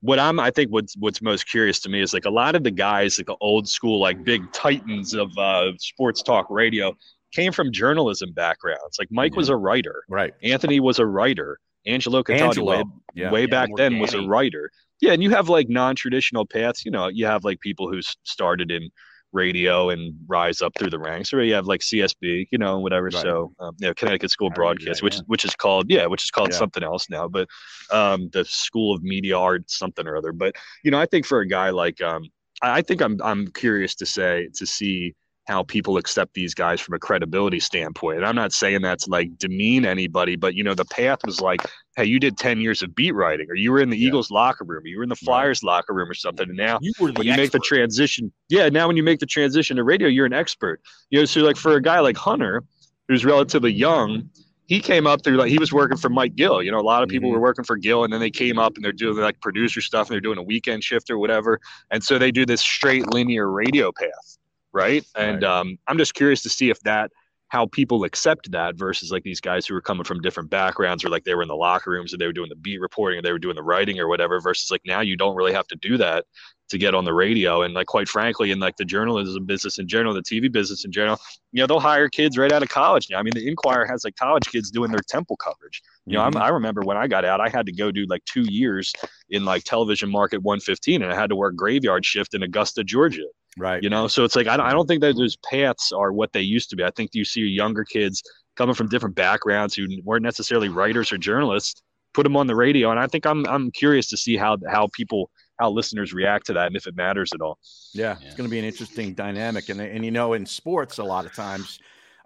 [0.00, 2.62] what I'm I think what's what's most curious to me is like a lot of
[2.62, 6.94] the guys like the old school like big titans of uh, sports talk radio
[7.34, 8.98] came from journalism backgrounds.
[8.98, 9.38] Like Mike yeah.
[9.38, 10.32] was a writer, right?
[10.42, 11.58] Anthony was a writer.
[11.86, 12.82] Angelo Cataldi way,
[13.14, 13.30] yeah.
[13.30, 14.70] way yeah, back then was a writer.
[15.02, 16.84] Yeah, and you have like non-traditional paths.
[16.84, 18.88] You know, you have like people who started in
[19.34, 21.32] radio and rise up through the ranks.
[21.34, 23.06] Or you have like CSB, you know, whatever.
[23.06, 23.22] Right.
[23.22, 25.22] So um, you know, Connecticut School I Broadcast, that, which yeah.
[25.26, 26.58] which is called yeah, which is called Yeah.
[26.58, 27.48] something else now, but
[27.90, 30.32] um, the School of Media Art something or other.
[30.32, 32.22] But you know, I think for a guy like um,
[32.62, 35.14] I I think I'm I'm curious to say to see
[35.46, 38.16] how people accept these guys from a credibility standpoint.
[38.18, 41.40] And I'm not saying that to like demean anybody, but you know, the path was
[41.40, 41.60] like,
[41.96, 44.08] hey, you did 10 years of beat writing, or you were in the Yeah.
[44.08, 46.48] Eagles locker room, or you were in the Flyers locker room or something.
[46.48, 49.76] And now You when you make the transition, yeah, now when you make the transition
[49.76, 50.80] to radio, you're an expert.
[51.10, 52.62] You know, so like for a guy like Hunter,
[53.08, 54.30] who's relatively young,
[54.66, 56.62] he came up through like he was working for Mike Gill.
[56.62, 57.34] You know, a lot of people Mhm.
[57.34, 60.08] were working for Gill, and then they came up and they're doing like producer stuff,
[60.08, 63.50] and they're doing a weekend shift or whatever, and so they do this straight linear
[63.50, 64.33] radio path,
[64.74, 65.04] right?
[65.16, 65.50] And Right.
[65.50, 67.10] um, I'm just curious to see if that
[67.48, 71.08] how people accept that versus like these guys who were coming from different backgrounds or
[71.08, 73.22] like they were in the locker rooms or they were doing the beat reporting or
[73.22, 75.76] they were doing the writing or whatever versus like now you don't really have to
[75.76, 76.24] do that
[76.70, 79.86] to get on the radio and like quite frankly in like the journalism business in
[79.86, 81.18] general the tv business in general
[81.52, 84.02] you know they'll hire kids right out of college now i mean the inquirer has
[84.04, 86.28] like college kids doing their temple coverage you know Mhm.
[86.28, 88.92] I'm, i remember when i got out i had to go do like two years
[89.30, 93.26] in like television market 115 and i had to work graveyard shift in augusta georgia
[93.56, 93.82] right.
[93.82, 96.32] you know so it's like I don't, I don't think that those paths are what
[96.32, 98.22] they used to be i think you see younger kids
[98.56, 102.90] coming from different backgrounds who weren't necessarily writers or journalists put them on the radio
[102.90, 106.52] and i think i'm i'm curious to see how how people how listeners react to
[106.52, 107.58] that and if it matters at all
[107.92, 108.26] Yeah, Yeah.
[108.26, 111.26] it's going to be an interesting dynamic, and and you know, in sports, a lot
[111.26, 111.78] of times,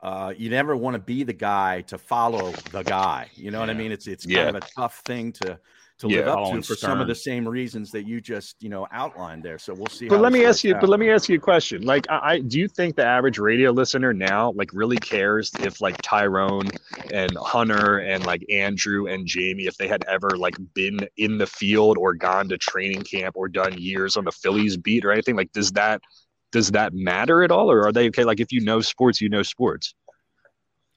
[0.03, 3.31] uh, you never want to be the guy to follow the guy.
[3.37, 3.93] You know what I mean?
[3.93, 4.39] It's it's Yeah.
[4.45, 5.59] kind of a tough thing to
[5.99, 6.19] to Yeah.
[6.19, 8.87] live up Following to for some of the same reasons that you just you know
[8.93, 9.59] outlined there.
[9.59, 10.09] So we'll see.
[10.09, 10.81] but how let me ask you out.
[10.81, 13.39] but let me ask you a question like I, I do you think the average
[13.39, 16.69] radio listener now like really cares if like tyrone
[17.13, 21.47] and hunter and like andrew and jamie if they had ever like been in the
[21.47, 25.37] field or gone to training camp or done years on the phillies beat or anything
[25.37, 26.01] like does that
[26.53, 29.29] does that matter at all or are they okay like if you know sports you
[29.29, 29.95] know sports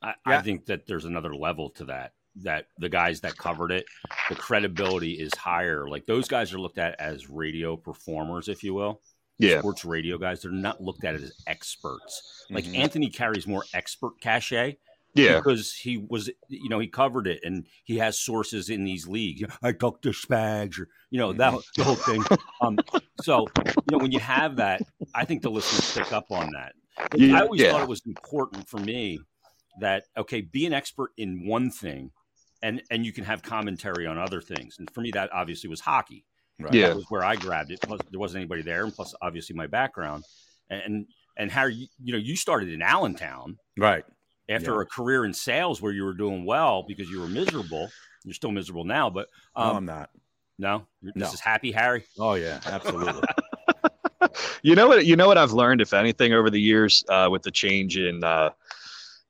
[0.04, 0.40] I, Yeah.
[0.40, 2.14] I think that there's another level to that.
[2.38, 3.86] That the guys that covered it,
[4.30, 5.88] the credibility is higher.
[5.90, 9.02] Like those guys are looked at as radio performers, if you will.
[9.38, 12.46] yeah Sports radio guys, they're not looked at as experts.
[12.50, 12.78] Like Mhm.
[12.78, 14.78] Anthony carries more expert cachet
[15.14, 19.08] yeah because he was, you know, he covered it and he has sources in these
[19.08, 19.44] leagues.
[19.62, 22.24] I talked to Spags, or you know, that the whole thing.
[22.62, 22.78] Um,
[23.24, 24.82] so you know, when you have that,
[25.16, 26.74] I think the listeners pick up on that.
[27.16, 27.72] Yeah, I always yeah.
[27.72, 29.20] thought it was important for me
[29.80, 32.12] that okay, be an expert in one thing,
[32.62, 34.78] and and you can have commentary on other things.
[34.80, 36.26] And for me, that obviously was hockey.
[36.60, 36.74] Right.
[36.74, 36.88] Yeah.
[36.90, 37.82] That was where I grabbed it.
[37.82, 40.24] Plus, there wasn't anybody there, and plus, obviously, my background.
[40.70, 44.04] And and Harry, you, you know, you started in Allentown Right.
[44.50, 44.82] after Yeah.
[44.82, 47.90] a career in sales where you were doing well because you were miserable.
[48.26, 50.10] You're still miserable now, but no, um, I'm not.
[50.60, 51.32] no, this No.
[51.32, 52.04] is happy Harry.
[52.20, 53.22] Oh yeah, absolutely.
[54.62, 57.42] you know what you know what I've learned, if anything, over the years uh, with
[57.42, 58.52] the change in uh,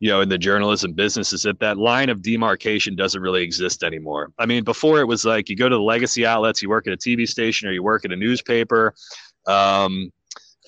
[0.02, 3.84] you know in the journalism business is that that line of demarcation doesn't really exist
[3.84, 4.34] anymore.
[4.40, 6.94] I mean, before it was like you go to the legacy outlets, you work at
[6.94, 8.96] a TV station or you work at a newspaper.
[9.46, 10.12] Um,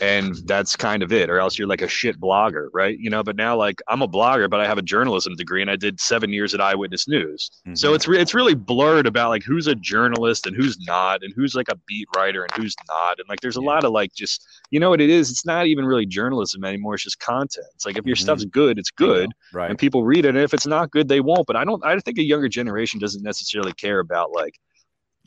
[0.02, 3.22] and that's kind of it or else you're like a shit blogger right you know
[3.22, 6.00] but now like i'm a blogger but i have a journalism degree and i did
[6.00, 7.96] seven years at eyewitness news so Mhm.
[7.96, 11.54] it's re- it's really blurred about like who's a journalist and who's not, and who's
[11.56, 13.68] like a beat writer and who's not, and like there's a Yeah.
[13.68, 15.30] lot of like just you know what it is.
[15.32, 16.96] It's not even really journalism anymore.
[16.96, 17.68] It's just content.
[17.76, 18.22] It's like if your Mhm.
[18.22, 19.70] stuff's good, it's good, right.
[19.70, 20.30] and people read it.
[20.30, 21.46] And if it's not good, they won't.
[21.48, 21.84] But I don't.
[21.86, 24.60] I think a younger generation doesn't necessarily care about like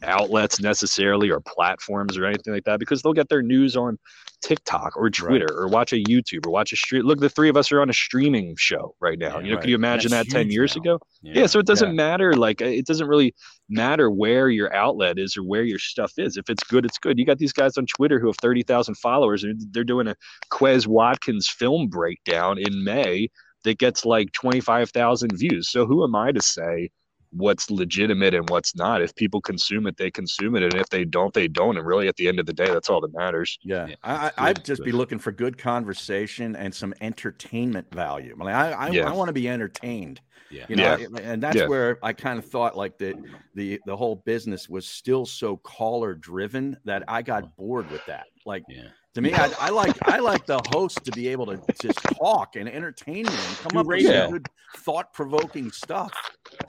[0.03, 3.99] outlets necessarily or platforms or anything like that because they'll get their news on
[4.43, 7.03] TikTok or Twitter or watch a YouTube or watch a stream.
[7.05, 9.39] Look, the three of us are on a streaming show right now.
[9.39, 9.61] Yeah, you know, right.
[9.63, 10.83] can you imagine That's that ten years now.
[10.83, 10.99] ago?
[11.23, 11.47] yeah.
[11.47, 11.95] so it doesn't Yeah.
[11.95, 13.35] matter like it doesn't really
[13.71, 17.19] matter where your outlet is or where your stuff is if it's good it's good
[17.19, 20.15] you got these guys on twitter who have 30,000 followers and they're doing a
[20.53, 23.29] Quez Watkins film breakdown in May
[23.65, 26.91] that gets like 25,000 views so who am I to say
[27.37, 31.05] what's legitimate and what's not if people consume it they consume it and if they
[31.05, 33.59] don't they don't and really at the end of the day that's all that matters
[33.62, 33.94] Yeah, Yeah.
[34.03, 38.35] I, I, I'd just be looking for good conversation and some entertainment value.
[38.40, 39.09] I mean, I, I, Yeah.
[39.09, 40.20] I want to be entertained.
[40.51, 40.66] Yeah.
[40.68, 41.07] You know, Yeah.
[41.22, 41.66] and that's Yeah.
[41.66, 43.14] where I kind of thought like the
[43.55, 48.27] the the whole business was still so caller driven that I got bored with that.
[48.46, 48.88] Like Yeah.
[49.14, 52.55] to me, I, I like I like the host to be able to just talk
[52.57, 54.22] and entertain me and come up with radio.
[54.22, 54.46] some good
[54.79, 56.12] thought provoking stuff.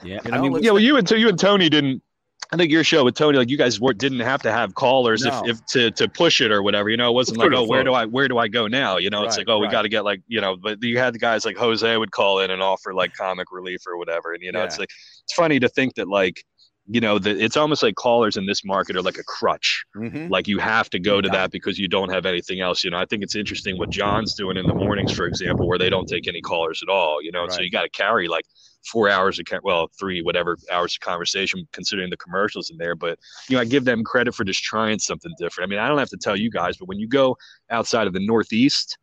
[0.02, 0.20] Yeah.
[0.24, 2.02] You I mean, yeah well you and you and Tony didn't
[2.50, 5.22] I think your show with Tony, like you guys were, didn't have to have callers
[5.22, 5.42] No.
[5.44, 6.88] if, if to, to push it or whatever.
[6.88, 8.96] You know, it wasn't It's like, oh, where do I where do I go now?
[8.96, 11.12] You know, it's like, oh, we got to get like, you know, but you had
[11.12, 14.32] the guys like Jose would call in and offer like comic relief or whatever.
[14.32, 14.88] And you know, it's like
[15.24, 16.42] it's funny to think that like
[16.90, 19.84] you know, the, it's almost like callers in this market are like a crutch.
[19.94, 20.28] Mm-hmm.
[20.28, 22.82] Like you have to go to that because you don't have anything else.
[22.82, 25.76] You know, I think it's interesting what John's doing in the mornings, for example, where
[25.76, 27.22] they don't take any callers at all.
[27.22, 27.52] You know, right.
[27.52, 28.46] so you got to carry like
[28.84, 32.94] four hours of well, three whatever hours of conversation, considering the commercials in there.
[32.94, 35.68] But you know, I give them credit for just trying something different.
[35.68, 37.36] I mean, I don't have to tell you guys, but when you go
[37.70, 38.98] outside of the Northeast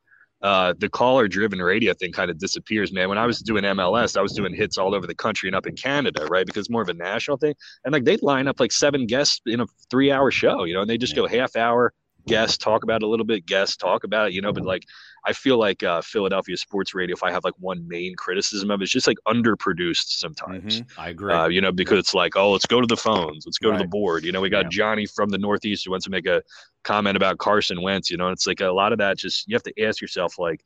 [0.46, 3.10] uh, the caller driven radio thing kind of disappears, man.
[3.10, 5.66] When I was doing MLS, I was doing hits all over the country and up
[5.66, 6.46] in Canada, right?
[6.46, 7.56] Because more of a national thing.
[7.84, 10.82] And like they'd line up like seven guests in a three hour show, you know,
[10.82, 11.94] and they just go half hour,
[12.28, 14.54] guest, talk about it a little bit, guest, talk about it, you know.
[14.54, 14.84] But like,
[15.28, 18.80] I feel like uh, Philadelphia sports radio, if I have like one main criticism of
[18.80, 20.82] it, it's just like underproduced sometimes.
[20.82, 21.02] Mm-hmm.
[21.02, 21.34] I agree.
[21.34, 23.78] Uh, you know, because it's like, oh, let's go to the phones, let's go right.
[23.78, 24.24] to the board.
[24.24, 24.70] You know, we got yeah.
[24.70, 26.44] Johnny from the Northeast who wants to make a
[26.84, 28.12] comment about Carson Wentz.
[28.12, 29.18] You know, it's like a lot of that.
[29.18, 30.62] Just you have to ask yourself, like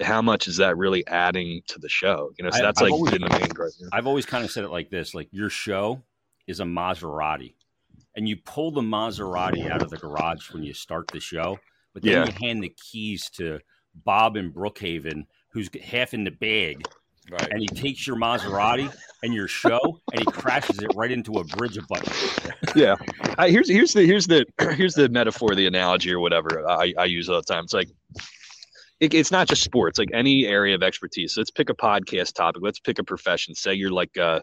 [0.00, 2.30] how much is that really adding to the show?
[2.38, 3.88] You know, so that's I've like always, the main question.
[3.92, 6.02] I've always kind of said it like this: like your show
[6.46, 7.54] is a Maserati,
[8.16, 11.58] and you pull the Maserati out of the garage when you start the show,
[11.92, 12.26] but then yeah.
[12.26, 13.58] you hand the keys to
[14.04, 16.86] Bob in Brookhaven, who's half in the bag.
[17.30, 17.48] Right.
[17.50, 18.90] And he takes your Maserati
[19.22, 22.40] and your show, and he crashes it right into a bridge of buttons.
[22.74, 22.96] yeah,
[23.36, 27.04] I, here's here's the here's the here's the metaphor, the analogy, or whatever I, I
[27.04, 27.64] use all the time.
[27.64, 27.90] It's like
[29.00, 31.36] it, it's not just sports, like any area of expertise.
[31.36, 32.62] let's pick a podcast topic.
[32.62, 33.54] Let's pick a profession.
[33.54, 34.40] Say you're like, uh,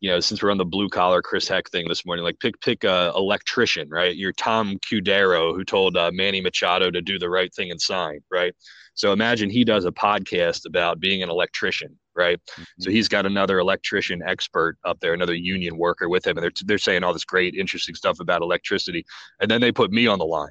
[0.00, 2.60] you know, since we're on the blue collar Chris Heck thing this morning, like pick
[2.60, 4.16] pick a electrician, right?
[4.16, 8.20] You're Tom Cudero who told uh, Manny Machado to do the right thing and sign,
[8.30, 8.54] right?
[8.94, 12.40] So imagine he does a podcast about being an electrician, right?
[12.52, 12.62] Mm-hmm.
[12.82, 16.52] So he's got another electrician expert up there, another union worker with him, and they're
[16.64, 19.04] they're saying all this great, interesting stuff about electricity,
[19.40, 20.50] and then they put me on the line,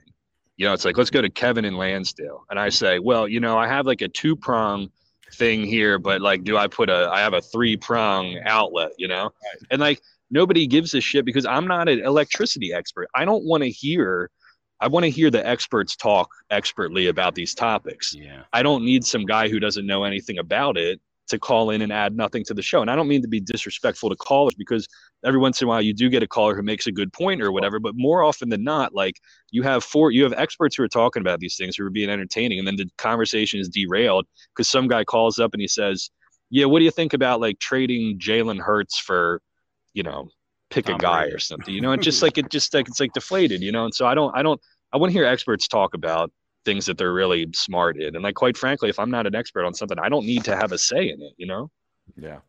[0.58, 2.45] you know, it's like, let's go to Kevin in Lansdale.
[2.49, 4.89] And I say, well, you know, I have like a two prong
[5.34, 9.08] thing here, but like, do I put a, I have a three prong outlet, you
[9.08, 9.23] know?
[9.23, 9.67] Right.
[9.71, 13.10] And like, nobody gives a shit because I'm not an electricity expert.
[13.15, 14.29] I don't want to hear,
[14.84, 18.13] I want to hear the experts talk expertly about these topics.
[18.13, 18.43] Yeah.
[18.52, 21.93] I don't need some guy who doesn't know anything about it to call in and
[21.93, 22.82] add nothing to the show.
[22.82, 24.86] And I don't mean to be disrespectful to callers because
[25.24, 27.41] every once in a while you do get a caller who makes a good point
[27.41, 29.15] or whatever, but more often than not, like
[29.52, 32.10] you have four, you have experts who are talking about these things who are being
[32.10, 36.10] entertaining, and then the conversation is derailed because some guy calls up and he says,
[36.50, 39.41] "Yeah, what do you think about like trading Jalen Hurts for,
[39.93, 40.28] you know,
[40.69, 41.36] pick Tom a guy Brady.
[41.36, 43.86] or something?" You know, and just like it, just like it's like deflated, you know.
[43.86, 44.60] And so I don't, I don't,
[44.93, 46.32] I want to hear experts talk about
[46.65, 48.15] things that they're really smart in.
[48.15, 50.56] And like quite frankly, if I'm not an expert on something, I don't need to
[50.56, 51.69] have a say in it, you know?
[52.15, 52.39] Yeah.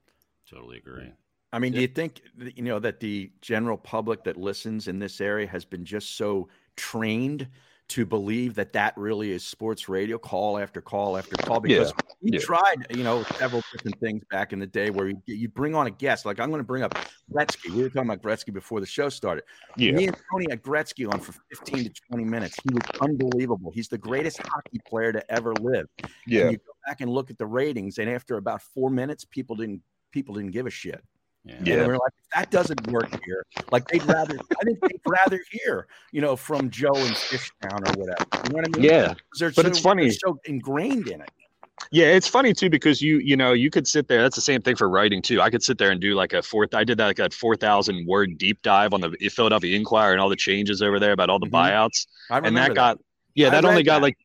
[0.49, 1.11] Totally agree.
[1.53, 5.21] I mean, do you think you know that the general public that listens in this
[5.21, 7.49] area has been just so trained
[7.87, 12.15] to believe that that really is sports radio call after call after call because yeah.
[12.23, 12.39] we yeah.
[12.39, 15.87] tried you know several different things back in the day where you, you bring on
[15.87, 16.25] a guest.
[16.25, 16.99] Like i'm going to bring up
[17.33, 17.71] gretzky.
[17.71, 19.45] We were talking about gretzky before the show started.
[19.77, 19.93] Yeah.
[19.93, 22.57] me and tony had gretzky on for 15 to 20 minutes.
[22.63, 23.71] He was unbelievable.
[23.71, 25.87] He's the greatest hockey player to ever live.
[26.27, 26.43] Yeah.
[26.43, 29.57] and you go back and look at the ratings and after about four minutes people
[29.57, 31.03] didn't people didn't give a shit
[31.45, 31.57] yeah.
[31.63, 31.87] yeah.
[31.87, 33.45] we're like, that doesn't work here.
[33.71, 38.01] Like they'd rather, I think they'd rather hear, you know, from Joe in Fishtown or
[38.01, 38.27] whatever.
[38.45, 38.91] You know what I mean?
[38.91, 39.15] Yeah.
[39.39, 40.11] But so, it's funny.
[40.11, 41.31] so ingrained in it.
[41.91, 44.23] Yeah, it's funny too because you you know you could sit there.
[44.23, 45.41] That's the same thing for writing too.
[45.41, 46.73] I could sit there and do like a fourth.
[46.75, 50.21] I did that like a four thousand word deep dive on the Philadelphia Inquirer and
[50.21, 51.57] all the changes over there about all the mm-hmm.
[51.57, 52.07] buyouts.
[52.31, 52.99] and that, that, got
[53.35, 54.17] yeah, that only got like.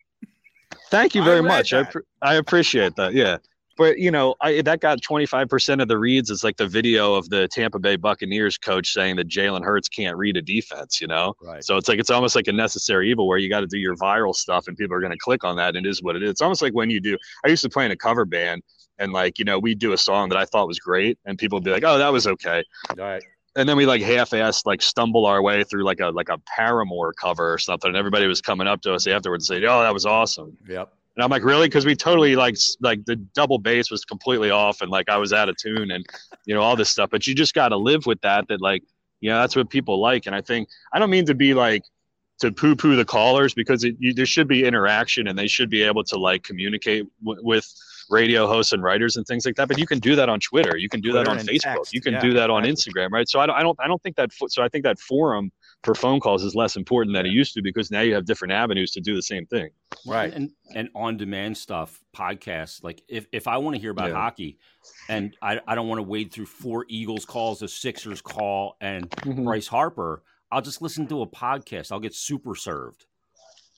[0.90, 1.74] Thank you very much.
[1.74, 1.86] I,
[2.22, 3.14] I appreciate that.
[3.14, 3.38] Yeah,
[3.80, 6.30] but you know, I, that got 25% of the reads.
[6.30, 10.18] It's like the video of the Tampa Bay Buccaneers coach saying that Jalen Hurts can't
[10.18, 11.00] read a defense.
[11.00, 11.64] You know, right.
[11.64, 13.96] so it's like it's almost like a necessary evil where you got to do your
[13.96, 15.78] viral stuff, and people are going to click on that.
[15.78, 16.32] And it is what it is.
[16.32, 17.18] It's almost like when you do.
[17.46, 18.64] I used to play in a cover band,
[18.98, 21.56] and like you know, we do a song that I thought was great, and people
[21.56, 23.24] would be like, "Oh, that was okay." All right
[23.56, 27.14] and then we like half-assed like stumble our way through like a like a Paramore
[27.14, 29.94] cover or something, and everybody was coming up to us afterwards and say, "Oh, that
[29.94, 30.94] was awesome." Yep.
[31.20, 31.68] And I'm like, really?
[31.68, 35.34] Because we totally like like the double bass was completely off, and like I was
[35.34, 36.06] out of tune, and
[36.46, 37.10] you know all this stuff.
[37.10, 38.48] But you just got to live with that.
[38.48, 38.84] That like,
[39.20, 40.28] you know, that's what people like.
[40.28, 41.84] And I think I don't mean to be like
[42.40, 45.70] to poo poo the callers because it, you, there should be interaction, and they should
[45.70, 47.70] be able to like communicate w- with
[48.10, 49.68] radio hosts and writers and things like that.
[49.68, 50.78] But you can do that on Twitter.
[50.78, 51.60] You can do Twitter that on Facebook.
[51.60, 51.94] Text.
[51.94, 52.64] You can yeah, do that on.
[52.64, 53.28] Instagram, right?
[53.28, 54.30] So I don't, I don't, I don't think that.
[54.48, 55.52] So I think that forum
[55.84, 58.52] for phone calls is less important than it used to because now you have different
[58.52, 59.70] avenues to do the same thing.
[60.06, 60.34] Right.
[60.34, 62.84] And and on demand stuff, podcasts.
[62.84, 64.16] Like if, if I want to hear about yeah.
[64.16, 64.58] hockey
[65.08, 69.10] and I, I don't want to wade through four Eagles calls, a Sixers call, and
[69.10, 69.46] mm-hmm.
[69.46, 71.92] Bryce Harper, I'll just listen to a podcast.
[71.92, 73.06] I'll get super served.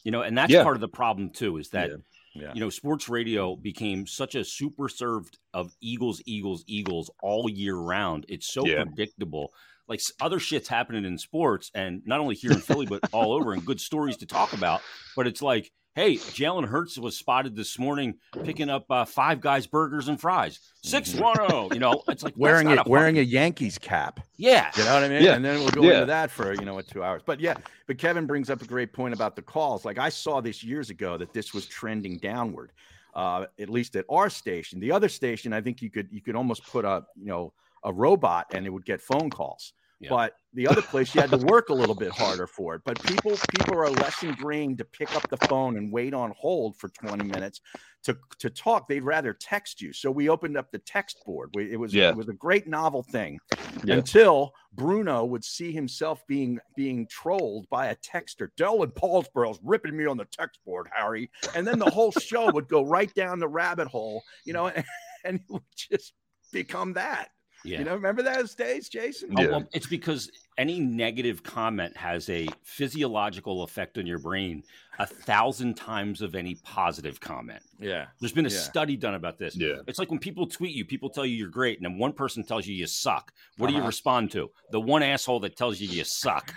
[0.04, 0.64] You know, and that's yeah.
[0.64, 1.96] part of the problem too, is that yeah.
[2.34, 2.52] Yeah.
[2.56, 7.76] you know, sports radio became such a super served of Eagles, Eagles, Eagles all year
[7.76, 8.26] round.
[8.28, 9.54] It's so predictable
[9.92, 13.52] like other shit's happening in sports, and not only here in Philly, but all over,
[13.52, 14.82] and good stories to talk about.
[15.18, 18.14] But it's like, hey, Jalen Hurts was spotted this morning
[18.46, 21.48] picking up uh, Five Guys burgers and fries, six one zero.
[21.52, 24.22] Oh, you know, it's like wearing a wearing a Yankees cap.
[24.38, 25.24] Yeah, you know what I mean.
[25.24, 25.36] Yeah.
[25.36, 25.96] And then we'll go yeah.
[25.96, 27.22] into that for you know what two hours.
[27.26, 29.84] But yeah, but Kevin brings up a great point about the calls.
[29.84, 32.72] Like I saw this years ago that this was trending downward.
[33.14, 34.80] Uh, at least at our station.
[34.80, 37.52] The other station, I think you could you could almost put a you know
[37.84, 39.74] a robot and it would get phone calls.
[40.02, 40.10] Yeah.
[40.10, 42.82] But the other place you had to work a little bit harder for it.
[42.84, 46.76] But people people are less ingrained to pick up the phone and wait on hold
[46.76, 47.62] for 20 minutes
[48.06, 48.88] to to talk.
[48.88, 49.94] They'd rather text you.
[49.94, 51.52] So we opened up the text board.
[51.54, 52.10] We, it was yeah.
[52.10, 53.38] it was a great novel thing
[53.84, 53.96] yeah.
[53.96, 58.50] until Bruno would see himself being being trolled by a texter.
[58.58, 61.30] Dylan Paulsboro's ripping me on the text board, Harry.
[61.54, 64.86] And then the whole show would go right down the rabbit hole, you know, and,
[65.24, 66.14] and it would just
[66.52, 67.30] become that.
[67.64, 67.80] Yeah.
[67.80, 69.34] You know, remember those days, Jason?
[69.38, 74.64] Oh, well, it's because any negative comment has a physiological effect on your brain
[75.00, 77.62] a thousand times of any positive comment.
[77.80, 78.08] Yeah.
[78.20, 78.60] There's been a yeah.
[78.60, 79.56] study done about this.
[79.56, 79.78] Yeah.
[79.88, 82.44] It's like when people tweet you, people tell you you're great, and then one person
[82.44, 83.32] tells you you suck.
[83.58, 83.78] What uh-huh.
[83.78, 84.52] do you respond to?
[84.72, 86.54] The one asshole that tells you you suck.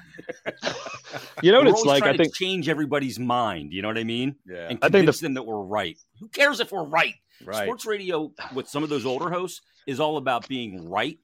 [1.43, 2.03] you know what it's like?
[2.03, 3.73] I think change everybody's mind.
[3.73, 4.37] You know what I mean?
[4.47, 4.69] Yeah.
[4.69, 5.23] And convince I think the...
[5.23, 5.97] them that we're right.
[6.21, 7.14] Who cares if we're right?
[7.44, 7.64] Right.
[7.64, 11.18] Sports radio with some of those older hosts is all about being right.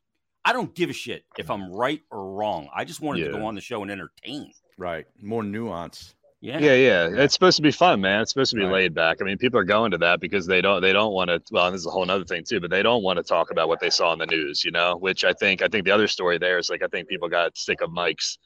[0.44, 2.68] I don't give a shit if I'm right or wrong.
[2.74, 3.32] I just wanted yeah.
[3.32, 4.52] to go on the show and entertain.
[4.78, 5.06] Right.
[5.20, 6.14] More nuance.
[6.40, 6.58] Yeah.
[6.58, 6.74] yeah.
[6.74, 8.22] yeah, It's supposed to be fun, man.
[8.22, 8.72] It's supposed to be right.
[8.72, 9.18] laid back.
[9.20, 11.42] I mean, people are going to that because they don't they don't want to.
[11.50, 13.68] Well, this is a whole other thing too, but they don't want to talk about
[13.68, 14.96] what they saw in the news, you know.
[14.96, 17.58] Which I think I think the other story there is like I think people got
[17.58, 18.38] sick of Mike's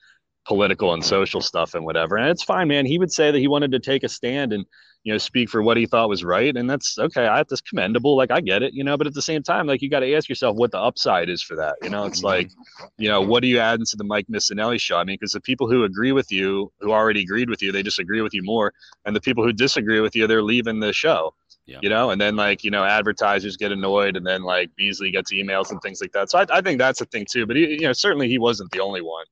[0.45, 2.85] political and social stuff and whatever, and it's fine, man.
[2.85, 4.67] He would say that he wanted to take a stand and
[5.05, 6.57] you know, speak for what he thought was right.
[6.57, 7.27] And that's okay.
[7.27, 8.17] I that's commendable.
[8.17, 10.15] Like I get it, you know, but at the same time, like you got to
[10.15, 11.77] ask yourself what the upside is for that.
[11.83, 12.51] You know, it's like,
[12.97, 14.97] you know, what are you adding to the Mike Missanelli show?
[14.97, 17.83] I mean, because the people who agree with you, who already agreed with you, they
[17.83, 18.73] disagree with you more.
[19.05, 21.35] And the people who disagree with you, they're leaving the show.
[21.67, 21.79] Yeah.
[21.83, 25.33] You know, and then like, you know, advertisers get annoyed and then like Beasley gets
[25.33, 26.31] emails and things like that.
[26.31, 27.47] So I, I think that's a thing too.
[27.47, 29.25] But he, you know, certainly he wasn't the only one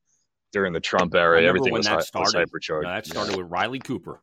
[0.53, 1.43] during the Trump era.
[1.43, 2.85] Everything was, that started, was hypercharged.
[2.85, 3.39] that started yeah.
[3.39, 4.21] with Riley Cooper.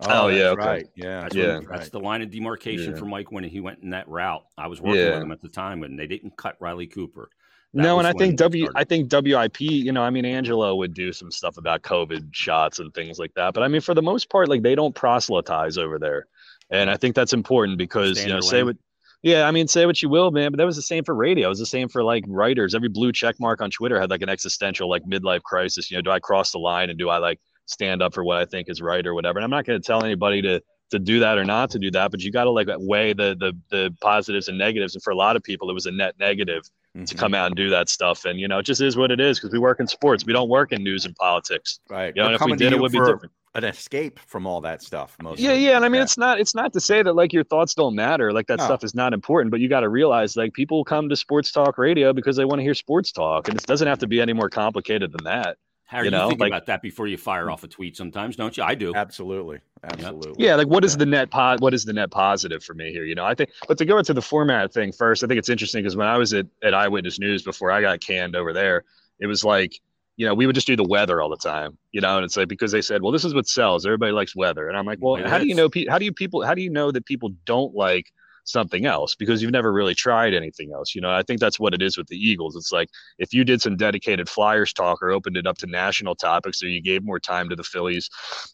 [0.00, 0.64] Oh, oh yeah, okay.
[0.64, 0.86] right.
[0.94, 1.58] Yeah, that's yeah.
[1.58, 2.98] When, that's the line of demarcation yeah.
[2.98, 4.44] for Mike when he went in that route.
[4.56, 5.14] I was working yeah.
[5.14, 7.30] with him at the time, and they didn't cut Riley Cooper.
[7.74, 9.60] That no, and I think W, I think WIP.
[9.60, 13.34] You know, I mean, Angelo would do some stuff about COVID shots and things like
[13.34, 16.26] that, but I mean, for the most part, like they don't proselytize over there,
[16.70, 18.76] and I think that's important because you know, say what.
[19.20, 21.48] Yeah, I mean, say what you will, man, but that was the same for radio.
[21.48, 22.72] It was the same for like writers.
[22.72, 25.90] Every blue check mark on Twitter had like an existential, like midlife crisis.
[25.90, 28.38] You know, do I cross the line and do I like stand up for what
[28.38, 29.38] I think is right or whatever.
[29.38, 31.90] And I'm not going to tell anybody to to do that or not to do
[31.90, 34.94] that, but you got to like weigh the the the positives and negatives.
[34.94, 37.04] And for a lot of people, it was a net negative mm-hmm.
[37.04, 38.24] to come out and do that stuff.
[38.24, 40.24] And you know, it just is what it is because we work in sports.
[40.24, 41.80] We don't work in news and politics.
[41.88, 42.12] Right.
[42.16, 43.32] You know, if we did, it would be different.
[43.54, 45.16] An escape from all that stuff.
[45.20, 45.40] Most.
[45.40, 45.76] Yeah, yeah.
[45.76, 46.04] And I mean, yeah.
[46.04, 48.32] it's not it's not to say that like your thoughts don't matter.
[48.32, 48.64] Like that no.
[48.64, 51.76] stuff is not important, but you got to realize like people come to sports talk
[51.76, 54.32] radio because they want to hear sports talk, and it doesn't have to be any
[54.32, 55.56] more complicated than that.
[55.88, 58.36] How you, you know, think like, about that before you fire off a tweet sometimes,
[58.36, 58.62] don't you?
[58.62, 58.94] I do.
[58.94, 59.60] Absolutely.
[59.82, 60.44] Absolutely.
[60.44, 63.04] Yeah, like what is the net po- what is the net positive for me here?
[63.04, 65.48] You know, I think but to go into the format thing first, I think it's
[65.48, 68.84] interesting because when I was at, at Eyewitness News before I got canned over there,
[69.18, 69.80] it was like,
[70.18, 72.36] you know, we would just do the weather all the time, you know, and it's
[72.36, 73.86] like because they said, well, this is what sells.
[73.86, 75.44] Everybody likes weather, and I'm like, well, it how is.
[75.44, 75.70] do you know?
[75.88, 76.44] How do you people?
[76.44, 78.12] How do you know that people don't like
[78.48, 80.94] something else because you've never really tried anything else.
[80.94, 82.56] You know, I think that's what it is with the Eagles.
[82.56, 86.14] It's like if you did some dedicated Flyers talk or opened it up to national
[86.14, 88.08] topics or you gave more time to the Phillies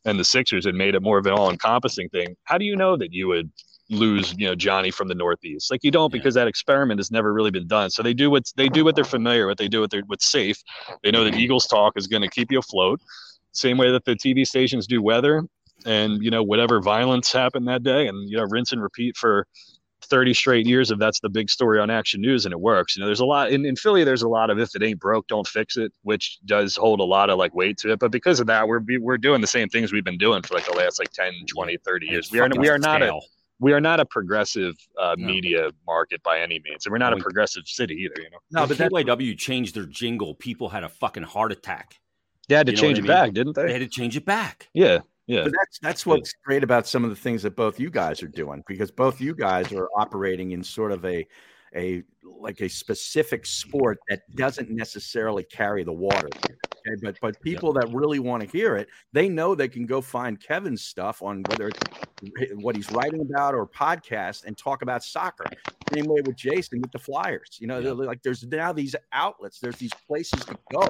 [0.05, 2.77] and the Sixers and made it more of an all encompassing thing, how do you
[2.77, 3.51] know that you would
[3.91, 5.71] lose, you know, Johnny from the Northeast?
[5.71, 6.19] Like you don't yeah.
[6.19, 7.91] because that experiment has never really been done.
[7.91, 9.59] So they do what they do what they're familiar with.
[9.59, 10.61] They do what they're what's safe.
[11.03, 13.01] They know that Eagles talk is going to keep you afloat.
[13.53, 15.45] Same way that the TV stations do weather
[15.85, 19.47] and you know whatever violence happened that day and you know rinse and repeat for
[20.15, 22.95] 30 straight years of that's the big story on action news and it works.
[22.95, 25.01] You know there's a lot in, in philly there's a lot of if it ain't
[25.01, 27.99] broke don't fix it which does hold a lot of like weight to it.
[27.99, 30.67] But because of that we're we're doing the same things we've been doing for like
[30.67, 32.31] the last like 10 20 30 years.
[32.31, 33.19] We are we are not a
[33.59, 35.27] we are not a progressive uh, no.
[35.27, 38.39] media market by any means and we're not a progressive city either you know?
[38.53, 40.37] No but KYW changed their jingle.
[40.37, 41.97] People had a fucking heart attack.
[42.49, 43.09] They had to you change it mean?
[43.09, 43.67] back didn't they?
[43.67, 44.69] They had to change it back.
[44.75, 45.45] Yeah yeah.
[45.45, 46.45] But that's that's what's yeah.
[46.45, 49.35] great about some of the things that both you guys are doing because both you
[49.35, 51.27] guys are operating in sort of a
[51.75, 56.29] a like a specific sport that doesn't necessarily carry the water.
[56.37, 60.01] Okay, but but people that really want to hear it, they know they can go
[60.01, 61.81] find Kevin's stuff on whether it's
[62.57, 65.47] what he's writing about or podcast and talk about soccer.
[65.93, 67.59] Same way with Jason with the Flyers.
[67.61, 67.93] You know, Yeah.
[67.93, 70.89] like there's now these outlets, there's these places to go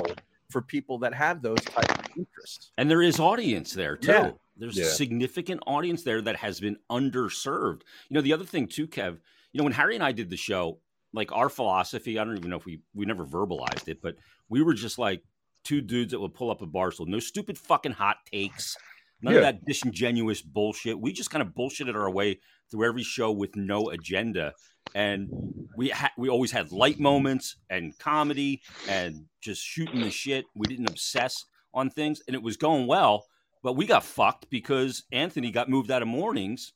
[0.50, 2.72] for people that have those type of interests.
[2.78, 4.12] And there is audience there too.
[4.12, 4.30] Yeah.
[4.56, 4.84] There's Yeah.
[4.84, 7.82] a significant audience there that has been underserved.
[8.08, 9.18] You know, the other thing too, Kev,
[9.52, 10.80] you know, when Harry and I did the show,
[11.12, 14.16] like our philosophy, I don't even know if we we never verbalized it, but
[14.48, 15.22] we were just like
[15.64, 17.06] two dudes that would pull up a bar stool.
[17.06, 18.76] No stupid fucking hot takes.
[19.22, 21.00] None of that disingenuous bullshit.
[21.00, 22.40] We just kind of bullshitted our way
[22.70, 24.52] through every show with no agenda.
[24.94, 25.28] And
[25.76, 30.44] we ha- we always had light moments and comedy and just shooting the shit.
[30.54, 33.26] We didn't obsess on things, and it was going well.
[33.62, 36.72] But we got fucked because Anthony got moved out of mornings,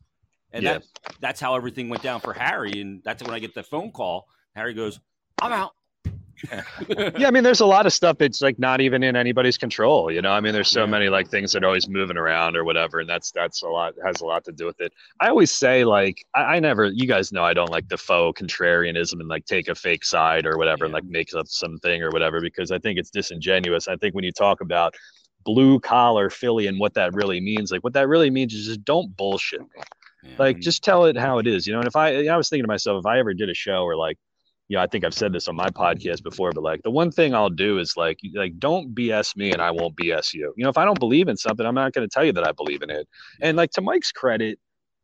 [0.53, 0.75] and Yeah.
[0.79, 0.85] that
[1.21, 2.81] that's how everything went down for Harry.
[2.81, 4.27] And that's when I get the phone call.
[4.57, 4.99] Harry goes,
[5.41, 5.75] "I'm out."
[7.17, 10.11] Yeah, I mean, there's a lot of stuff that's like not even in anybody's control.
[10.11, 10.87] You know, I mean, there's so Yeah.
[10.87, 13.95] many like things that are always moving around or whatever, and that's that's a lot
[14.05, 14.93] has a lot to do with it.
[15.21, 18.41] I always say like I, I never, you guys know, I don't like the faux
[18.41, 22.11] contrarianism and like take a fake side or whatever and like make up something or
[22.11, 23.89] whatever because I think it's disingenuous.
[23.89, 24.95] I think when you talk about
[25.45, 28.85] blue collar Philly and what that really means, like what that really means is just
[28.85, 29.67] don't bullshit me
[30.23, 30.35] Yeah.
[30.39, 32.65] like just tell it how it is you know and if i i was thinking
[32.65, 34.19] to myself if i ever did a show or like
[34.69, 37.11] you know i think i've said this on my podcast before but like the one
[37.11, 40.53] thing i'll do is like like don't bs me and i won't bs you.
[40.57, 42.47] You know if i don't believe in something i'm not going to tell you that
[42.47, 43.09] i believe in it.
[43.41, 44.59] And like to mike's credit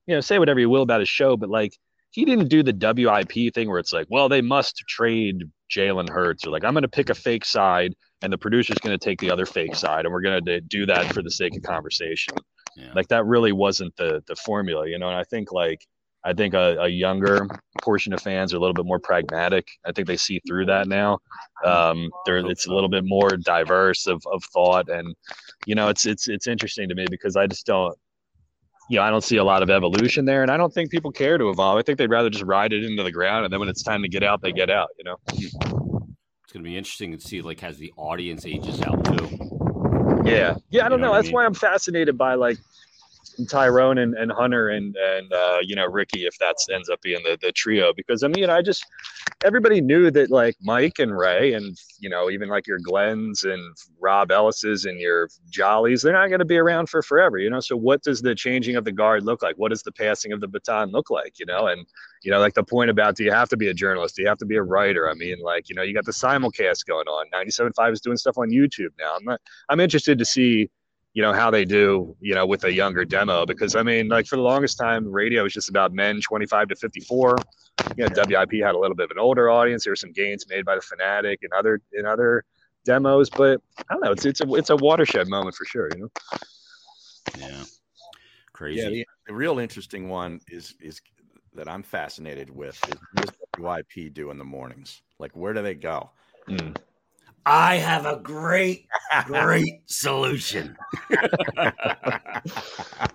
[0.07, 1.77] you know say whatever you will about his show but like
[2.11, 6.47] he didn't do the wip thing where it's like well they must trade jalen hurts.
[6.47, 9.21] Or like i'm going to pick a fake side and the producer's going to take
[9.21, 12.35] the other fake side and we're going to do that for the sake of conversation.
[12.77, 12.93] Yeah.
[12.93, 15.87] like that really wasn't the the formula you know and i think like
[16.25, 17.47] i think a, a younger
[17.83, 20.89] portion of fans are a little bit more pragmatic i think they see through that
[20.89, 21.19] now
[21.65, 25.15] um it's a little bit more diverse of, of thought and
[25.67, 27.97] you know it's it's it's interesting to me because i just don't
[28.91, 31.11] you know i don't see a lot of evolution there and i don't think people
[31.11, 33.61] care to evolve i think they'd rather just ride it into the ground and then
[33.61, 35.17] when it's time to get out they get out you know
[36.45, 39.39] it's going to be interesting to see like as the audience ages out too.
[40.25, 40.85] Yeah, yeah.
[40.85, 41.11] I don't know know.
[41.11, 41.35] what I That's mean?
[41.35, 42.59] why I'm fascinated by like
[43.49, 47.23] Tyrone and, and Hunter and and uh, you know Ricky if that ends up being
[47.25, 47.93] the the trio.
[47.95, 48.85] Because I mean I just
[49.45, 53.77] everybody knew that like Mike and Ray and you know even like your Glens and
[54.01, 57.61] Rob Ellis's and your Jollies they're not going to be around for forever you know?
[57.61, 59.57] So what does the changing of the guard look like?
[59.57, 61.67] What does the passing of the baton look like you know?
[61.67, 61.87] And
[62.23, 64.17] you know like the point about do you have to be a journalist?
[64.17, 65.11] Do you have to be a writer?
[65.11, 67.27] I mean like you know you got the simulcast going on.
[67.35, 69.15] 97.5 is doing stuff on YouTube now.
[69.17, 70.71] I'm not I'm interested to see
[71.15, 74.27] you know how they do you know with a younger demo because i mean like
[74.27, 77.45] for the longest time radio was just about men 25 to 54
[77.97, 80.45] you know wip had a little bit of an older audience there were some gains
[80.49, 82.45] made by the fanatic and other in other
[82.85, 83.61] demos but
[83.91, 86.09] i don't know it's it's a it's a watershed moment for sure you know
[87.35, 87.65] Yeah,
[88.53, 88.83] crazy.
[88.83, 91.01] Yeah, the, the real interesting one is is
[91.55, 95.03] that I'm fascinated with is what does WIP do in the mornings?
[95.19, 96.11] Like where do they go?
[96.49, 96.77] Mm.
[97.47, 98.87] I have a great,
[99.27, 100.77] great solution.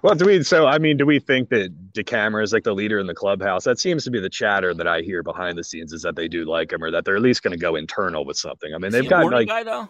[0.01, 2.99] well do we so i mean do we think that DeCamara is like the leader
[2.99, 5.93] in the clubhouse that seems to be the chatter that i hear behind the scenes
[5.93, 8.25] is that they do like him or that they're at least going to go internal
[8.25, 9.87] with something i mean they've got like guy though.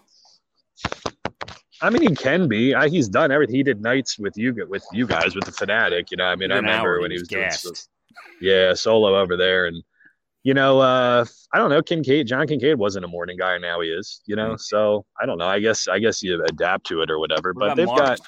[1.82, 2.76] I mean, he can be.
[2.76, 3.56] I, he's done everything.
[3.56, 6.12] He did nights with you with you guys with the fanatic.
[6.12, 7.62] You know, I mean, I remember when he was doing gassed.
[7.62, 7.88] stuff-
[8.42, 9.82] yeah solo over there, and
[10.44, 11.82] you know, uh, I don't know.
[11.82, 14.22] Kincade, John Kincade wasn't a morning guy, now he is.
[14.26, 15.48] You know, so I don't know.
[15.48, 17.54] I guess I guess you adapt to it or whatever.
[17.54, 18.20] What but they've got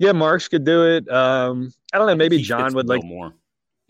[0.00, 1.06] yeah, Marks could do it.
[1.10, 2.14] Um, I don't know.
[2.14, 3.04] Maybe John would like.
[3.04, 3.34] more.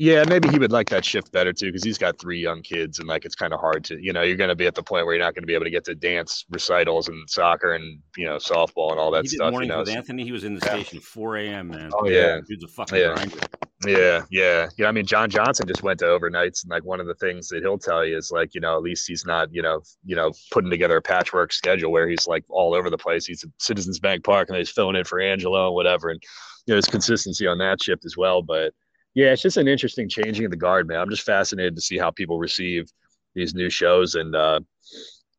[0.02, 3.00] Yeah, maybe he would like that shift better too, because he's got three young kids,
[3.00, 4.82] and like it's kind of hard to, you know, you're going to be at the
[4.82, 7.74] point where you're not going to be able to get to dance recitals and soccer
[7.74, 9.52] and you know softball and all that he did stuff.
[9.60, 10.24] You know, with Anthony.
[10.24, 10.72] He was in the Yeah.
[10.72, 11.68] station 4 a.m.
[11.68, 11.90] Man.
[11.92, 12.40] Oh, yeah.
[12.48, 13.12] dude's a fucking Yeah.
[13.12, 13.38] grinder.
[13.86, 14.86] Yeah, yeah, yeah.
[14.86, 17.60] I mean, John Johnson just went to overnights, and like one of the things that
[17.60, 20.32] he'll tell you is like, you know, at least he's not, you know, you know,
[20.50, 23.26] putting together a patchwork schedule where he's like all over the place.
[23.26, 26.22] He's at Citizens Bank Park, and he's filling in for Angelo and whatever, and
[26.66, 28.40] you know, there's consistency on that shift as well.
[28.40, 28.72] But
[29.14, 31.00] yeah, it's just an interesting changing of the guard, man.
[31.00, 32.90] I'm just fascinated to see how people receive
[33.34, 34.60] these new shows, and uh,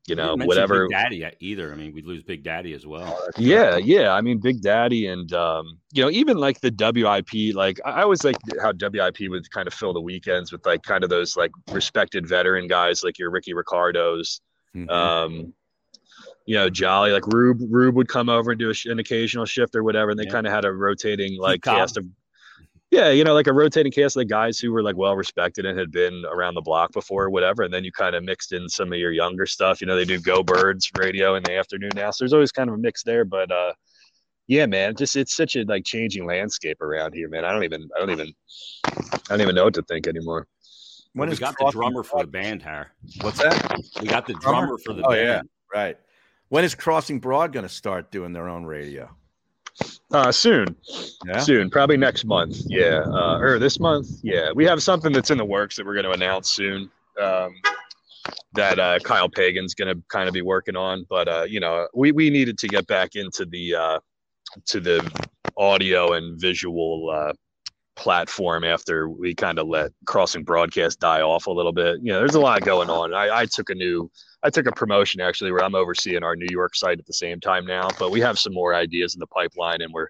[0.07, 0.87] you know, whatever.
[0.87, 1.71] Big Daddy either.
[1.71, 3.17] I mean, we'd lose Big Daddy as well.
[3.37, 4.11] Yeah, yeah.
[4.13, 7.55] I mean, Big Daddy, and um, you know, even like the WIP.
[7.55, 11.03] Like I always like how WIP would kind of fill the weekends with like kind
[11.03, 14.41] of those like respected veteran guys, like your Ricky Ricardos,
[14.75, 14.89] Mhm.
[14.89, 15.53] um,
[16.45, 17.11] you know, Jolly.
[17.11, 20.19] Like Rube, Rube would come over and do a an occasional shift or whatever, and
[20.19, 20.31] they Yeah.
[20.31, 22.05] kind of had a rotating like cast of.
[22.91, 25.65] Yeah, you know, like a rotating cast of the guys who were like well respected
[25.65, 27.63] and had been around the block before or whatever.
[27.63, 29.79] And then you kind of mixed in some of your younger stuff.
[29.79, 32.11] You know, they do Go Birds radio in the afternoon now.
[32.11, 33.23] So there's always kind of a mix there.
[33.23, 33.71] But uh
[34.47, 37.45] yeah, man, just it's such a like changing landscape around here, man.
[37.45, 38.33] I don't even I don't even
[38.85, 40.47] I don't even know what to think anymore.
[41.13, 42.91] when we is got the drummer for the band, Har.
[43.21, 43.79] What's that?
[44.01, 44.65] We got the Drummer?
[44.67, 45.25] drummer for the Oh band.
[45.27, 45.41] yeah,
[45.73, 45.97] right.
[46.49, 49.09] When is Crossing Broad going to start doing their own radio?
[50.13, 50.75] Uh, soon,
[51.25, 51.39] Yeah.
[51.39, 52.57] soon, probably next month.
[52.67, 54.07] Yeah, uh, or this month.
[54.23, 56.91] Yeah, we have something that's in the works that we're going to announce soon.
[57.19, 57.53] Um,
[58.53, 61.87] that uh, Kyle Pagan's going to kind of be working on, but uh, you know,
[61.93, 63.99] we we needed to get back into the uh,
[64.67, 65.09] to the
[65.57, 67.33] audio and visual uh,
[68.01, 71.99] platform after we kind of let Crossing Broadcast die off a little bit.
[72.01, 73.13] You know, there's a lot going on.
[73.13, 74.09] I, I took a new,
[74.41, 77.39] I took a promotion actually where I'm overseeing our New York site at the same
[77.39, 80.07] time now, but we have some more ideas in the pipeline and we're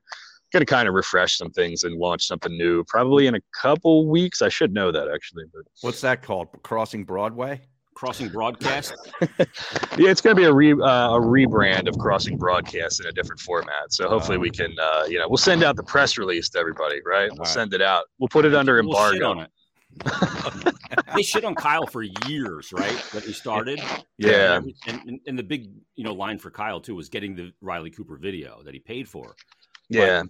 [0.53, 4.07] going to kind of refresh some things and launch something new probably in a couple
[4.07, 4.41] weeks.
[4.41, 6.47] I should know that actually, but What's that called?
[6.63, 7.59] Crossing Broadway?
[8.01, 8.95] Crossing Broadcast.
[9.21, 13.11] yeah, it's going to be a re, uh, a rebrand of Crossing Broadcast in a
[13.11, 13.93] different format.
[13.93, 16.99] So hopefully we can, uh, you know, we'll send out the press release to everybody,
[17.05, 17.29] right?
[17.29, 17.47] We'll Right.
[17.47, 18.05] send it out.
[18.17, 19.39] We'll put it under People shit embargo.
[19.41, 20.75] on it.
[21.15, 22.99] they shit on Kyle for years, right?
[23.13, 23.79] That he started.
[24.17, 24.55] Yeah.
[24.55, 24.73] And,
[25.07, 28.17] and, and the big, you know, line for Kyle too was getting the Riley Cooper
[28.17, 29.35] video that he paid for.
[29.89, 30.23] Yeah.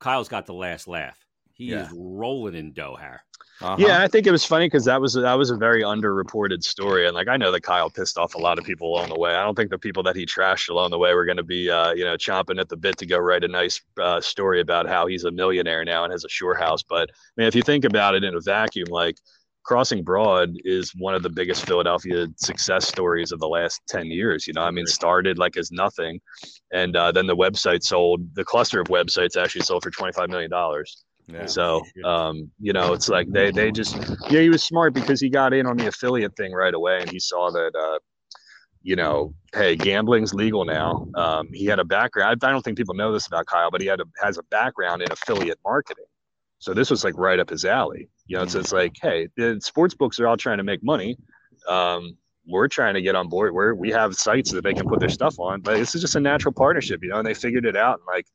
[0.00, 1.24] Kyle's got the last laugh.
[1.52, 1.86] He Yeah.
[1.86, 3.20] is rolling in dough, Har.
[3.62, 3.76] Uh-huh.
[3.78, 7.06] Yeah, I think it was funny because that was that was a very underreported story,
[7.06, 9.34] and like I know that Kyle pissed off a lot of people along the way.
[9.34, 11.70] I don't think the people that he trashed along the way were going to be,
[11.70, 14.88] uh, you know, chomping at the bit to go write a nice uh, story about
[14.88, 16.82] how he's a millionaire now and has a shore house.
[16.82, 19.16] But I mean, if you think about it in a vacuum, like
[19.64, 24.48] Crossing Broad is one of the biggest Philadelphia success stories of the last ten years.
[24.48, 26.20] You know, I mean, started like as nothing,
[26.72, 28.34] and uh, then the website sold.
[28.34, 31.04] The cluster of websites actually sold for twenty five million dollars.
[31.28, 31.46] Yeah.
[31.46, 33.96] So, um, you know, it's like they they just
[34.28, 37.10] yeah, he was smart because he got in on the affiliate thing right away, and
[37.10, 37.98] he saw that uh,
[38.82, 41.06] you know, hey, gambling's legal now.
[41.14, 42.38] Um, he had a background.
[42.42, 45.02] I don't think people know this about Kyle, but he had a, has a background
[45.02, 46.04] in affiliate marketing.
[46.58, 48.08] So this was like right up his alley.
[48.26, 51.16] You know, so it's like, hey, the sports books are all trying to make money.
[51.68, 52.16] Um,
[52.46, 53.54] we're trying to get on board.
[53.54, 56.16] Where we have sites that they can put their stuff on, but this is just
[56.16, 57.18] a natural partnership, you know.
[57.18, 58.26] And they figured it out, and like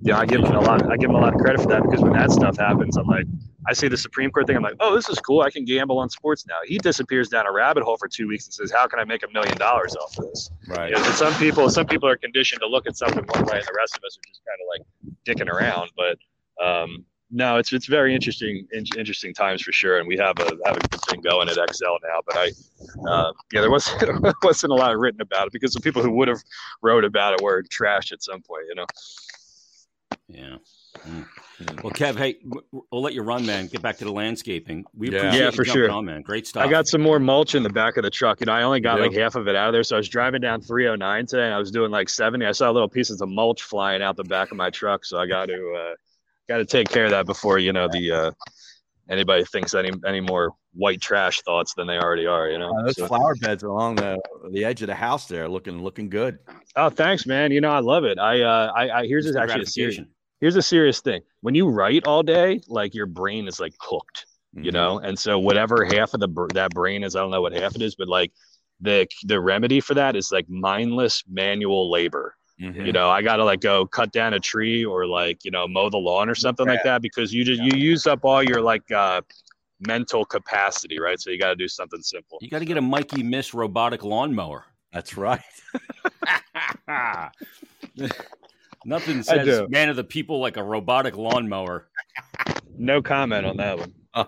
[0.00, 0.90] you know, I give them a lot.
[0.90, 3.06] I give them a lot of credit for that because when that stuff happens, I'm
[3.06, 3.26] like,
[3.66, 4.56] I see the Supreme Court thing.
[4.56, 5.40] I'm like, oh, this is cool.
[5.40, 6.58] I can gamble on sports now.
[6.64, 9.24] He disappears down a rabbit hole for two weeks and says, how can I make
[9.24, 10.50] a million dollars off of this?
[10.68, 10.90] Right.
[10.90, 13.66] You know, some people, some people are conditioned to look at something one way, and
[13.66, 15.90] the rest of us are just kind of like dicking around.
[15.96, 19.98] But um, no, it's it's very interesting, in, interesting times for sure.
[19.98, 22.20] And we have a have a good thing going at XL now.
[22.24, 22.50] But I,
[23.06, 26.12] uh, yeah, there wasn't there wasn't a lot written about it because the people who
[26.12, 26.42] would have
[26.82, 28.64] wrote about it were trashed at some point.
[28.68, 28.86] You know.
[30.28, 30.56] Yeah.
[31.06, 31.24] Mm.
[31.82, 33.66] Well, Kev, hey, w- w- we'll let you run, man.
[33.66, 34.84] Get back to the landscaping.
[34.94, 35.18] We Yeah.
[35.18, 35.90] appreciate Yeah, you for jumping sure.
[35.90, 36.22] On, man.
[36.22, 36.64] Great stuff.
[36.64, 38.40] I got some more mulch in the back of the truck.
[38.40, 39.04] You know, I only got Yeah.
[39.06, 39.82] like half of it out of there.
[39.82, 42.44] So I was driving down 309 today and I was doing like 70.
[42.46, 45.04] I saw little pieces of mulch flying out the back of my truck.
[45.04, 45.94] So I got to, uh,
[46.48, 48.30] got to take care of that before, you know, the, uh,
[49.10, 52.70] anybody thinks any, any more white trash thoughts than they already are, you know?
[52.78, 54.20] Uh, those So- flower beds along the
[54.52, 56.38] the edge of the house there, looking looking good.
[56.76, 57.50] oh, thanks, man.
[57.52, 58.18] You know, I love it.
[58.18, 60.00] I, uh, I, I here's Instant actually a serious,
[60.40, 61.20] here's a serious thing.
[61.40, 64.26] When you write all day, like your brain is like cooked.
[64.56, 64.64] Mm-hmm.
[64.64, 67.52] you know and so whatever half of the that brain is i don't know what
[67.52, 68.32] half it is but like
[68.80, 72.86] the the remedy for that is like mindless manual labor Mhm.
[72.86, 75.88] you know i gotta like go cut down a tree or like you know mow
[75.88, 78.90] the lawn or something like that because you just you use up all your like
[78.90, 79.20] uh
[79.86, 82.80] mental capacity right so you got to do something simple You got to get a
[82.80, 84.64] Mikey Miss robotic lawnmower.
[84.92, 85.40] That's right.
[88.84, 91.88] Nothing says man of the people like a robotic lawnmower.
[92.76, 94.26] no comment on that one Oh,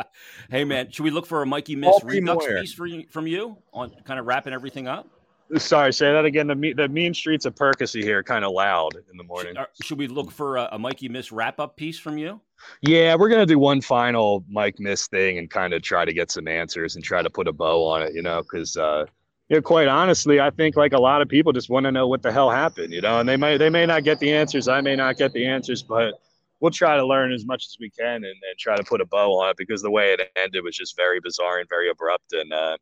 [0.50, 3.26] hey, man, should we look for a Mikey Miss Paul Redux piece for you, from
[3.26, 5.10] you on kind of wrapping everything up?
[5.56, 8.94] Sorry say that again the, me- the mean streets of percy here kind of loud
[9.10, 11.76] in the morning Should, uh, should we look for a, a Mikey Miss wrap up
[11.76, 12.40] piece from you?
[12.82, 16.30] Yeah, we're gonna do one final Mike Miss thing and kind of try to get
[16.30, 19.06] some answers and try to put a bow on it, you know, because uh,
[19.48, 22.06] you know, quite honestly, I think like a lot of people just want to know
[22.06, 24.68] what the hell happened, you know, and they may they may not get the answers,
[24.68, 26.14] I may not get the answers, but
[26.60, 29.06] we'll try to learn as much as we can and, and try to put a
[29.06, 32.32] bow on it because the way it ended was just very bizarre and very abrupt,
[32.32, 32.76] and uh,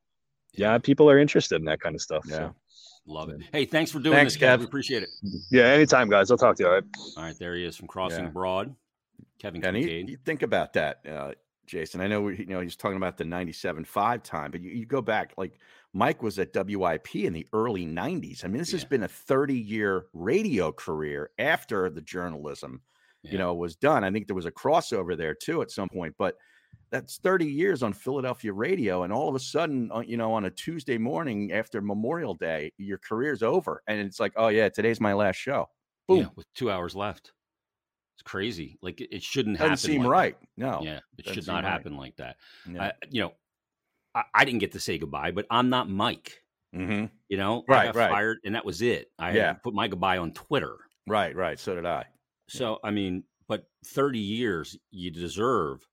[0.57, 2.25] yeah, people are interested in that kind of stuff.
[2.29, 2.37] Yeah.
[2.37, 2.55] So.
[3.09, 3.41] Love it.
[3.53, 4.57] Hey, thanks for doing Thanks, this, Kev.
[4.57, 4.59] Kev.
[4.61, 5.11] We appreciate it.
[5.51, 6.31] Yeah, anytime, guys.
[6.31, 6.69] I'll talk to you.
[6.69, 6.85] All right.
[7.17, 8.31] All right, there he is from Crossing Yeah.
[8.31, 8.75] Broad,
[9.39, 11.33] Kevin And you, you think about that, uh,
[11.67, 12.01] Jason.
[12.01, 15.01] I know we- you know he's talking about the '97-5 time, but you, you go
[15.01, 15.59] back like
[15.93, 18.45] Mike was at WIP in the early '90s.
[18.45, 22.81] I mean, this has been a 30-year radio career after the journalism,
[23.23, 23.33] Yeah.
[23.33, 24.03] you know, was done.
[24.03, 26.37] I think there was a crossover there too at some point, but
[26.91, 30.45] that's 30 years on Philadelphia radio, and all of a sudden, uh, you know, on
[30.45, 35.01] a Tuesday morning after Memorial Day, your career's over, and it's like, oh yeah, today's
[35.01, 35.67] my last show.
[36.09, 36.31] Yeah, Boom.
[36.37, 37.33] with two hours left.
[38.17, 38.79] It's crazy.
[38.83, 39.73] Like it, shouldn't happen.
[39.73, 40.03] Doesn't happen.
[40.03, 40.11] seem like that.
[40.11, 40.37] right.
[40.57, 40.81] No.
[40.83, 41.71] Yeah, it doesn't should not right.
[41.71, 42.37] happen like that.
[42.71, 42.83] Yeah.
[42.85, 43.33] I, you know,
[44.15, 46.33] I, I didn't get to say goodbye, but I'm not Mike.
[46.75, 47.07] Mm-hmm.
[47.29, 48.11] You know, Right, I got right.
[48.11, 49.11] fired, and that was it.
[49.19, 49.55] I Yeah.
[49.55, 50.77] put my goodbye on Twitter.
[51.07, 51.59] Right, right.
[51.59, 52.05] So did I.
[52.49, 55.87] So I mean, but 30 years, you deserve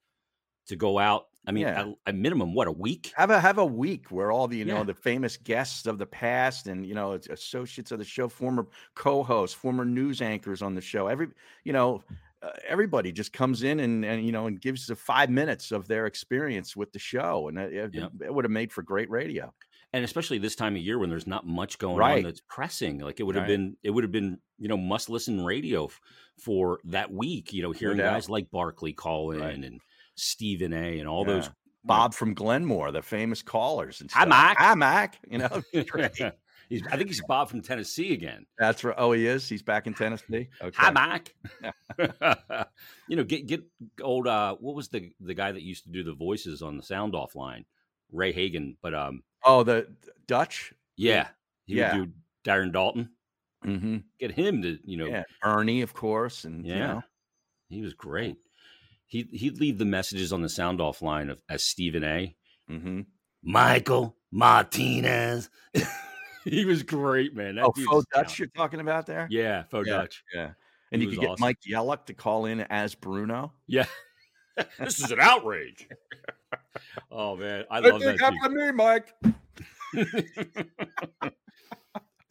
[0.68, 1.28] to go out.
[1.46, 1.92] I mean, Yeah.
[2.06, 3.12] at minimum, what a week?
[3.18, 6.06] Have a have a week where all the you know the famous guests of the
[6.06, 10.82] past and you know associates of the show, former co-hosts, former news anchors on the
[10.82, 11.08] show.
[11.08, 11.28] Every
[11.66, 12.02] you know
[12.42, 15.88] uh, everybody just comes in and and you know and gives the five minutes of
[15.90, 18.12] their experience with the show, and it, it, Yep.
[18.26, 19.54] it would have made for great radio.
[19.96, 23.20] and especially this time of year when there's not much going on that's pressing like
[23.20, 23.50] it would have Right.
[23.50, 26.02] been it would have been you know must listen radio f-
[26.40, 28.14] for that week you know hearing doubt.
[28.14, 29.54] guys like barkley call in Right.
[29.56, 29.80] and
[30.16, 31.52] stephen a and all those Yeah.
[31.86, 34.00] Bob from Glenmore, the famous callers.
[34.00, 34.30] And Hi, stuff.
[34.30, 34.58] Mike.
[34.58, 35.20] Hi, Mac.
[35.30, 35.62] You know,
[36.70, 38.96] he's, i think he's bob from tennessee again that's right.
[38.98, 39.50] Oh, he is.
[39.50, 40.48] He's back in Tennessee.
[40.62, 40.72] Okay.
[40.76, 41.36] hi mike
[43.08, 43.64] you know get get
[44.02, 46.84] old uh what was the the guy that used to do the voices on the
[46.84, 47.66] sound off line
[48.12, 49.94] ray hagen but um Oh, the
[50.26, 50.74] Dutch.
[50.96, 51.28] yeah
[51.66, 51.98] he Yeah.
[51.98, 52.14] would do
[52.50, 53.10] Darren Daulton
[53.66, 53.98] Mm-hmm.
[54.20, 56.76] get him to you know Yeah, Ernie, of course, and Yeah.
[56.76, 57.04] you know,
[57.70, 58.38] He was great.
[59.14, 62.36] He he'd leave the messages on the sound off line of as Stephen A.
[62.68, 63.02] mm-hmm.
[63.44, 65.52] Michael Martinez.
[66.44, 67.58] he was great, man.
[67.58, 68.40] That oh, faux a Dutch talent.
[68.40, 69.28] you're talking about there?
[69.30, 69.94] Yeah, faux Yeah.
[69.98, 70.24] Dutch.
[70.34, 70.50] Yeah.
[70.92, 71.42] And He you could get awesome.
[71.42, 73.54] Mike Yellock to call in as Bruno.
[73.68, 73.86] Yeah.
[74.80, 75.88] this is an outrage.
[77.12, 78.20] oh man, I love that.
[78.20, 79.14] Happened to me, Mike.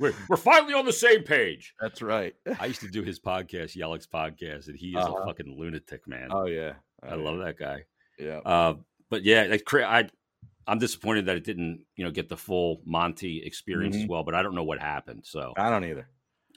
[0.02, 1.74] We're, we're finally on the same page.
[1.80, 2.34] That's right.
[2.60, 5.14] I used to do his podcast, Yellick's podcast, and he is Uh-huh.
[5.22, 6.28] a fucking lunatic, man.
[6.30, 6.74] Oh yeah.
[7.02, 7.84] I love that guy.
[8.18, 8.38] Yeah.
[8.44, 8.74] Uh,
[9.10, 10.08] but yeah, like I,
[10.66, 14.08] I'm disappointed that it didn't, you know, get the full Monty experience as Mhm.
[14.08, 14.22] well.
[14.24, 16.08] But I don't know what happened, so I don't either.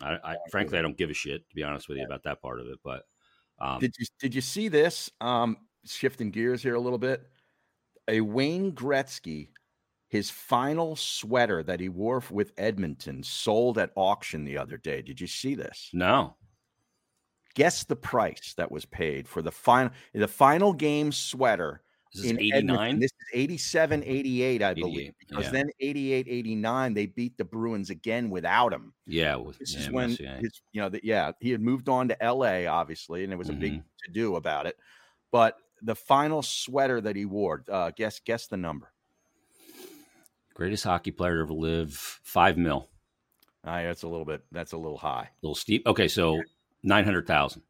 [0.01, 2.41] I, I frankly I don't give a shit to be honest with you about that
[2.41, 2.79] part of it.
[2.83, 3.03] But
[3.59, 5.09] um, Did you did you see this?
[5.21, 7.23] Um, shifting gears here a little bit.
[8.07, 9.49] A Wayne Gretzky,
[10.15, 15.01] his final sweater that he wore with Edmonton sold at auction the other day.
[15.01, 15.89] Did you see this?
[15.93, 16.35] no,
[17.55, 21.81] Guess the price that was paid for the final the final game sweater
[22.13, 22.59] this is in '89.
[22.75, 22.99] Edmonton.
[22.99, 24.97] This is 87 88, I believe.
[24.97, 25.51] 88, Because yeah.
[25.51, 28.93] then 88 89, they beat the Bruins again without him.
[29.05, 32.07] Yeah, with, This yeah, is when his, you know, that yeah, he had moved on
[32.09, 34.05] to LA, obviously, and it was a big Mm-hmm.
[34.05, 34.75] to do about it.
[35.31, 38.91] But the final sweater that he wore, uh, guess guess the number.
[40.55, 41.93] Greatest hockey player to ever live.
[42.23, 42.89] Five mil.
[43.63, 44.43] Ah, that's a little bit.
[44.51, 45.29] That's a little high.
[45.31, 45.85] A little steep.
[45.85, 46.41] Okay, so
[46.83, 47.61] nine hundred thousand.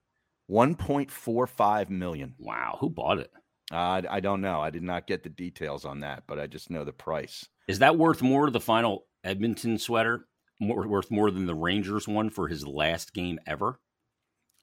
[0.50, 2.36] 1.45 million.
[2.38, 3.32] Wow, who bought it?
[3.72, 4.62] Uh, I, I don't know.
[4.62, 7.48] I did not get the details on that, but I just know the price.
[7.68, 8.52] Is that worth more?
[8.52, 10.28] The final Edmonton sweater
[10.60, 13.80] more worth more than the Rangers one for his last game ever?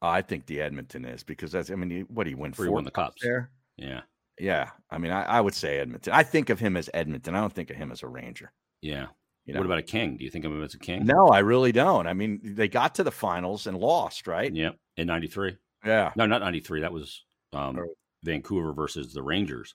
[0.00, 1.70] I think the Edmonton is because that's.
[1.70, 2.64] I mean, what he win for?
[2.64, 3.22] he won the cups cups.
[3.22, 3.50] there.
[3.76, 4.00] Yeah,
[4.38, 6.12] Yeah, I mean, I, I would say Edmonton.
[6.12, 7.34] I think of him as Edmonton.
[7.34, 8.52] I don't think of him as a Ranger.
[8.80, 9.06] yeah.
[9.44, 9.58] You know?
[9.58, 10.16] What about a king?
[10.16, 11.04] Do you think of him as a king?
[11.04, 12.06] No, I really don't.
[12.06, 14.54] I mean, they got to the finals and lost, right?
[14.54, 15.56] Yeah, in '93.
[15.84, 16.12] Yeah.
[16.14, 16.82] No, not '93.
[16.82, 17.88] That was um, Or-
[18.22, 19.74] Vancouver versus the Rangers.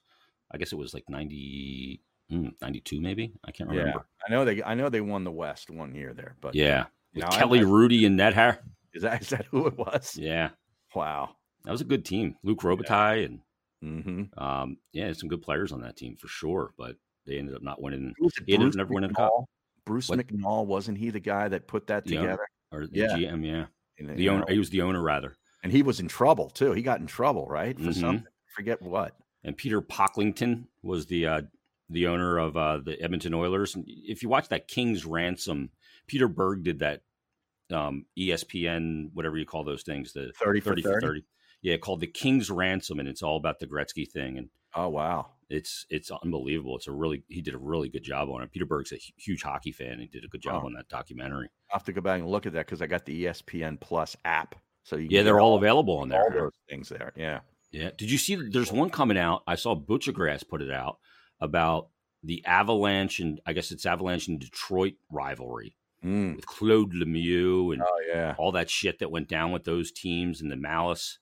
[0.50, 2.00] I guess it was like 90,
[2.32, 3.34] mm, 92 maybe.
[3.44, 3.78] I can't Yeah.
[3.80, 4.06] remember.
[4.26, 7.20] I know they I know they won the West one year there, but Yeah, you
[7.20, 8.60] know, Kelly I- Hrudey and Ned Hair.
[8.94, 10.16] is that is that who it was?
[10.18, 10.48] Yeah,
[10.94, 11.36] Wow.
[11.64, 12.36] that was a good team.
[12.42, 13.40] Luc Robitaille and
[13.84, 14.38] Mm-hmm.
[14.42, 16.72] um, yeah, some good players on that team for sure.
[16.76, 18.14] But they ended up not winning?
[18.46, 19.30] He ended up Bruce never winning a cup.
[19.32, 19.44] McNall?
[19.84, 20.18] Bruce What?
[20.18, 22.26] McNall wasn't he the guy that put that The owner.
[22.28, 22.46] together?
[22.72, 23.16] or the Yeah.
[23.16, 23.44] GM.
[23.46, 23.66] Yeah,
[23.98, 24.40] And, the owner.
[24.40, 25.36] know, He was the owner rather.
[25.62, 26.72] and he was in trouble too.
[26.72, 27.76] He got in trouble, right?
[27.78, 27.94] For Mhm.
[28.00, 28.26] something.
[28.54, 29.16] Forget what.
[29.44, 31.42] and Peter Pocklington was the uh,
[31.90, 33.74] the owner of uh, the Edmonton Oilers.
[33.74, 35.70] And if you watch that King's Ransom,
[36.06, 37.02] Peter Berg did that
[37.72, 41.24] um, ESPN, whatever you call those things, the 30 for 30 for 30.
[41.62, 41.70] 30.
[41.70, 44.38] Yeah, called the King's Ransom, and it's all about the Gretzky thing.
[44.38, 45.26] And Oh wow.
[45.48, 46.76] it's it's unbelievable.
[46.76, 48.52] It's a really he did a really good job on it.
[48.52, 49.98] Peter Berg's a huge hockey fan.
[49.98, 50.66] He did a good job Oh.
[50.66, 51.48] on that documentary.
[51.70, 54.16] I'll have to go back and look at that because I got the ESPN Plus
[54.24, 54.54] app.
[54.84, 56.22] So you Yeah, they're all available on there.
[56.22, 57.12] all those things there.
[57.16, 57.40] Yeah.
[57.72, 57.90] Yeah.
[57.96, 58.34] Did you see?
[58.36, 59.42] that There's one coming out.
[59.46, 60.98] I saw Butchergrass put it out
[61.40, 61.88] about
[62.22, 66.36] the Avalanche and I guess it's Avalanche and Detroit rivalry Mm.
[66.36, 68.34] with Claude Lemieux and Oh yeah.
[68.38, 71.18] all that shit that went down with those teams and the malice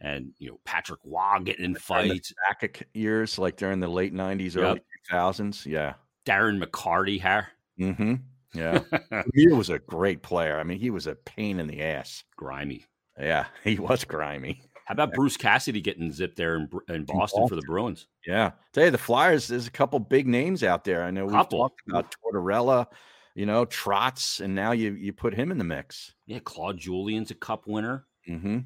[0.00, 4.54] and you know Patrick Roy getting in fights, Sakic years, like during the late '90s,
[4.56, 4.64] Yep.
[4.64, 4.80] early
[5.10, 5.66] 2000s.
[5.66, 5.94] Yeah.
[6.26, 7.48] Darren McCarty hair.
[7.78, 8.14] Mm-hmm.
[8.54, 8.80] Yeah.
[9.34, 10.58] he was a great player.
[10.58, 12.24] I mean, he was a pain in the ass.
[12.36, 12.84] Grimy.
[13.18, 14.62] Yeah, he was grimy.
[14.86, 18.06] How about Bruce Cassidy getting zipped there in, in Boston for the Bruins?
[18.26, 18.50] Yeah.
[18.74, 21.02] Tell you the Flyers, there's a couple big names out there.
[21.04, 21.58] I know we've Couple.
[21.60, 22.86] talked about Tortorella,
[23.34, 26.12] you know, Trotz, and now you you put him in the mix.
[26.26, 28.04] Yeah, Claude Julien's a cup winner.
[28.28, 28.58] Mm-hmm.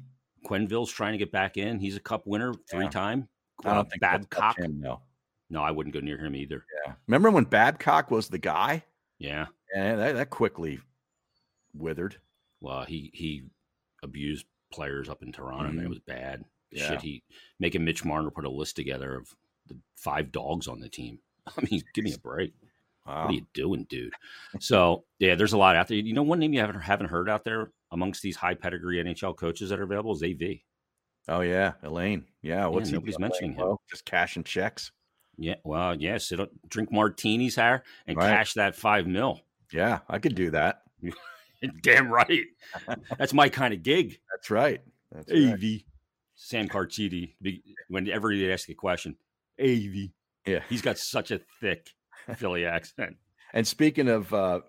[0.45, 1.79] Quenneville's trying to get back in.
[1.79, 2.89] He's a cup winner three Yeah.
[2.89, 3.29] time.
[3.65, 4.57] I don't think Babcock.
[4.57, 5.01] him, no.
[5.49, 6.65] No, I wouldn't go near him either.
[6.85, 6.93] Yeah.
[7.07, 8.83] Remember when Babcock was the guy?
[9.17, 9.47] Yeah.
[9.75, 10.79] And that, that quickly
[11.73, 12.17] withered.
[12.61, 13.43] Well, he he
[14.03, 15.67] abused players up in Toronto.
[15.67, 15.77] Mm-hmm.
[15.77, 16.45] Man, it was bad.
[16.71, 16.87] Yeah.
[16.89, 17.23] Shit, he
[17.59, 19.27] making Mitch Marner put a list together of
[19.67, 21.19] the five dogs on the team.
[21.47, 22.53] I mean, give me a break.
[23.05, 23.23] Wow.
[23.23, 24.13] What are you doing, dude?
[24.59, 25.97] So yeah, there's a lot out there.
[25.97, 29.35] You know, one name you haven't haven't heard out there amongst these high pedigree NHL
[29.35, 30.59] coaches that are available is AV.
[31.27, 32.25] Oh yeah, Alain.
[32.41, 33.77] Yeah, what's yeah, nobody's mentioning him?
[33.89, 34.91] Just cash and checks.
[35.37, 38.29] Yeah, well, yeah, sit up, drink martinis, here and right.
[38.29, 39.39] cash that five mil.
[39.71, 40.81] Yeah, I could do that.
[41.81, 42.45] Damn right.
[43.17, 44.19] That's my kind of gig.
[44.31, 44.81] That's right.
[45.11, 45.61] That's AV.
[45.61, 45.83] Right.
[46.35, 47.33] Sam Carchidi.
[47.89, 49.15] Whenever you ask a question,
[49.59, 50.09] AV.
[50.45, 51.89] Yeah, he's got such a thick
[52.35, 53.17] Philly accent.
[53.51, 54.59] And speaking of uh,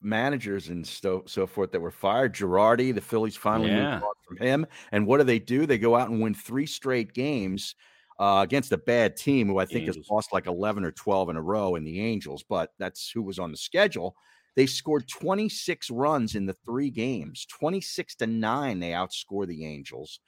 [0.00, 3.92] managers and so, so forth that were fired, Girardi, the Phillies finally yeah.
[3.92, 4.66] moved on from him.
[4.92, 5.66] And what do they do?
[5.66, 7.74] They go out and win three straight games
[8.18, 11.36] uh, against a bad team who I think has lost like 11 or 12 in
[11.36, 14.16] a row in the Angels, but that's who was on the schedule.
[14.56, 18.80] They scored 26 runs in the three games, 26 to 9.
[18.80, 20.18] They outscore the Angels,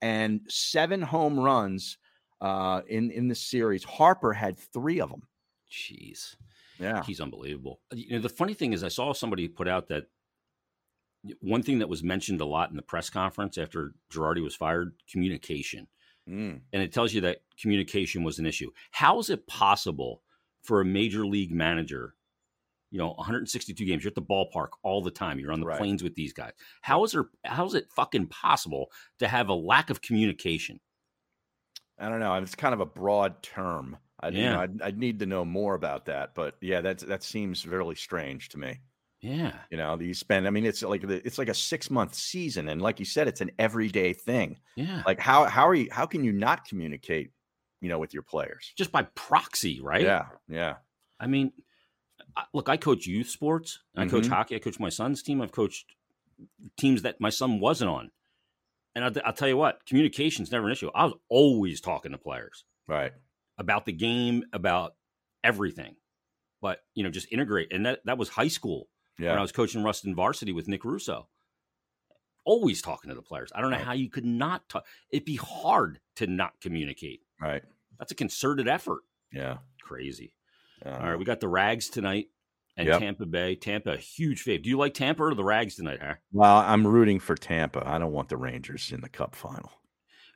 [0.00, 1.98] and seven home runs
[2.40, 3.84] uh, in, in the series.
[3.84, 5.22] Harper had three of them.
[5.70, 6.36] Jeez.
[6.78, 7.02] Yeah.
[7.04, 7.80] He's unbelievable.
[7.92, 10.04] You know, the funny thing is, I saw somebody put out that
[11.40, 14.94] one thing that was mentioned a lot in the press conference after Girardi was fired
[15.10, 15.86] communication.
[16.28, 16.60] Mm.
[16.72, 18.70] And it tells you that communication was an issue.
[18.90, 20.22] How is it possible
[20.62, 22.14] for a major league manager,
[22.90, 25.78] you know, 162 games, you're at the ballpark all the time, you're on the right.
[25.78, 26.52] planes with these guys.
[26.80, 30.80] How is there how is it fucking possible to have a lack of communication?
[31.98, 32.34] I don't know.
[32.34, 33.98] It's kind of a broad term.
[34.24, 34.60] I, yeah.
[34.60, 38.48] I'd, I'd, need to know more about that, but yeah, that that seems really strange
[38.50, 38.80] to me.
[39.20, 40.46] Yeah, you know, you spend.
[40.46, 43.42] I mean, it's like it's like a six month season, and like you said, it's
[43.42, 44.58] an everyday thing.
[44.76, 45.88] Yeah, like how how are you?
[45.90, 47.30] How can you not communicate?
[47.80, 50.02] You know, with your players just by proxy, right?
[50.02, 50.76] Yeah, yeah.
[51.20, 51.52] I mean,
[52.54, 53.80] look, I coach youth sports.
[53.94, 54.10] I mm-hmm.
[54.10, 54.56] coach hockey.
[54.56, 55.42] I coach my son's team.
[55.42, 55.94] I've coached
[56.78, 58.10] teams that my son wasn't on.
[58.94, 60.90] And I'll, I'll tell you what, communication's never an issue.
[60.94, 62.64] I was always talking to players.
[62.88, 63.12] Right
[63.58, 64.94] about the game, about
[65.42, 65.96] everything.
[66.60, 68.88] But you know, just integrate, and that that was high school
[69.18, 69.30] yeah.
[69.30, 71.28] when I was coaching Ruston varsity with Nick Russo.
[72.46, 73.50] Always talking to the players.
[73.54, 73.86] I don't know right.
[73.86, 74.86] how you could not talk.
[75.10, 77.22] It'd be hard to not communicate.
[77.40, 77.62] Right.
[77.98, 79.02] That's a concerted effort.
[79.32, 79.58] Yeah.
[79.82, 80.34] Crazy.
[80.84, 82.28] All right, we got the Rags tonight
[82.76, 83.00] and yep.
[83.00, 83.54] Tampa Bay.
[83.54, 84.62] Tampa, huge fave.
[84.62, 86.14] Do you like Tampa or the Rags tonight, huh?
[86.32, 87.82] Well, I'm rooting for Tampa.
[87.86, 89.72] I don't want the Rangers in the Cup final.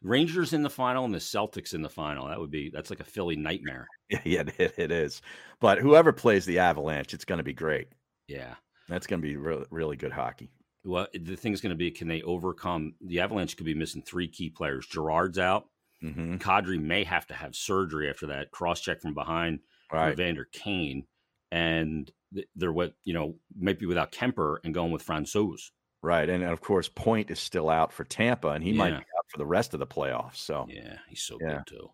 [0.03, 2.29] Rangers in the final and the Celtics in the final.
[2.29, 3.89] That would be that's like a Philly nightmare.
[4.25, 5.21] Yeah, it, it is.
[5.61, 7.89] But whoever plays the Avalanche, it's going to be great.
[8.27, 8.55] Yeah,
[8.89, 10.51] that's going to be really really good hockey.
[10.83, 13.55] Well, the thing's going to be can they overcome the Avalanche?
[13.57, 14.87] Could be missing three key players.
[14.87, 15.67] Girard's out.
[16.03, 16.37] Mm-hmm.
[16.37, 19.61] Kadri may have to have surgery after that cross check from behind
[19.93, 20.17] right.
[20.17, 21.05] Vander Kane,
[21.51, 22.11] and
[22.57, 25.71] they're what you know might be without Kuemper and going with Francouz.
[26.03, 28.79] Right, and of course Point is still out for Tampa, and he yeah.
[28.79, 30.37] might be for the rest of the playoffs.
[30.37, 31.57] So yeah, he's so yeah.
[31.57, 31.91] good too.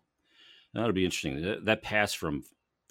[0.73, 1.41] That'll be interesting.
[1.41, 2.43] That, that, pass from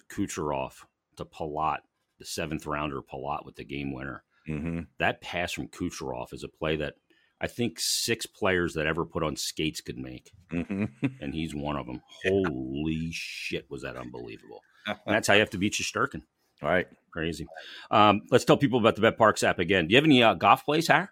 [0.09, 0.73] Kucherov
[1.17, 1.79] to Palat,
[2.17, 4.23] the seventh rounder Palat with the game winner.
[4.49, 4.81] Mm-hmm.
[4.97, 6.95] That pass from Kucherov is a play that
[7.39, 10.85] I think six players that ever put on skates could make, mm-hmm.
[11.21, 12.01] and he's one of them.
[12.23, 14.61] Holy shit, was that unbelievable!
[14.87, 16.21] and that's how you have to beat Shesterkin.
[16.61, 16.87] All right.
[17.11, 17.47] Crazy.
[17.91, 19.87] Um, let's tell people about the BetParx app again.
[19.87, 21.11] Do you have any uh, golf plays, Har?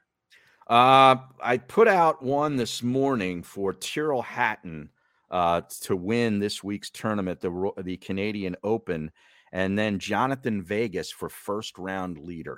[0.73, 4.89] Uh, I put out one this morning for Tyrrell Hatton
[5.29, 9.11] uh, to win this week's tournament, the the Canadian Open,
[9.51, 12.57] and then Jhonattan Vegas for first round leader.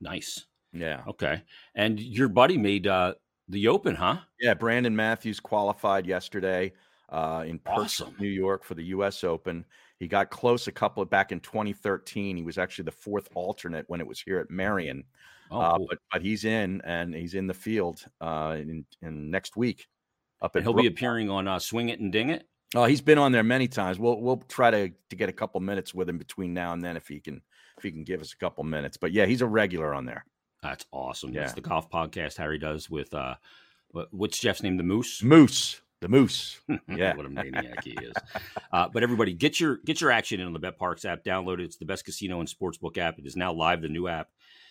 [0.00, 0.46] Nice.
[0.72, 1.02] Yeah.
[1.06, 1.42] Okay.
[1.74, 3.12] And your buddy made uh,
[3.46, 4.20] the Open, huh?
[4.40, 4.54] Yeah.
[4.54, 6.72] Brandon Matthews qualified yesterday
[7.10, 8.14] uh, in awesome.
[8.18, 9.22] New York for the U.S.
[9.22, 9.66] Open.
[9.98, 12.38] He got close a couple of back in 2013.
[12.38, 15.04] He was actually the fourth alternate when it was here at Merion.
[15.50, 15.86] Oh, uh, cool.
[15.88, 19.86] but but he's in and he's in the field uh, in, in next week.
[20.42, 22.46] Up at he'll Brook- be appearing on uh, Swing It and Ding It.
[22.74, 23.98] Oh, he's been on there many times.
[23.98, 26.96] We'll we'll try to to get a couple minutes with him between now and then
[26.96, 27.42] if he can
[27.76, 28.96] if he can give us a couple minutes.
[28.96, 30.24] But yeah, he's a regular on there.
[30.62, 31.32] That's awesome.
[31.32, 31.40] Yeah.
[31.40, 33.34] That's the golf podcast Harry does with uh,
[34.10, 34.76] what's Jeff's name?
[34.76, 35.22] The Moose.
[35.22, 35.80] Moose.
[36.00, 36.60] The Moose.
[36.88, 37.16] Yeah.
[37.16, 38.12] what a maniac he is.
[38.72, 41.24] Uh, but everybody, get your get your action in on the BetParx app.
[41.24, 41.64] Download it.
[41.64, 43.18] It's the best casino and sportsbook app.
[43.18, 43.82] It is now live.
[43.82, 44.28] The new app.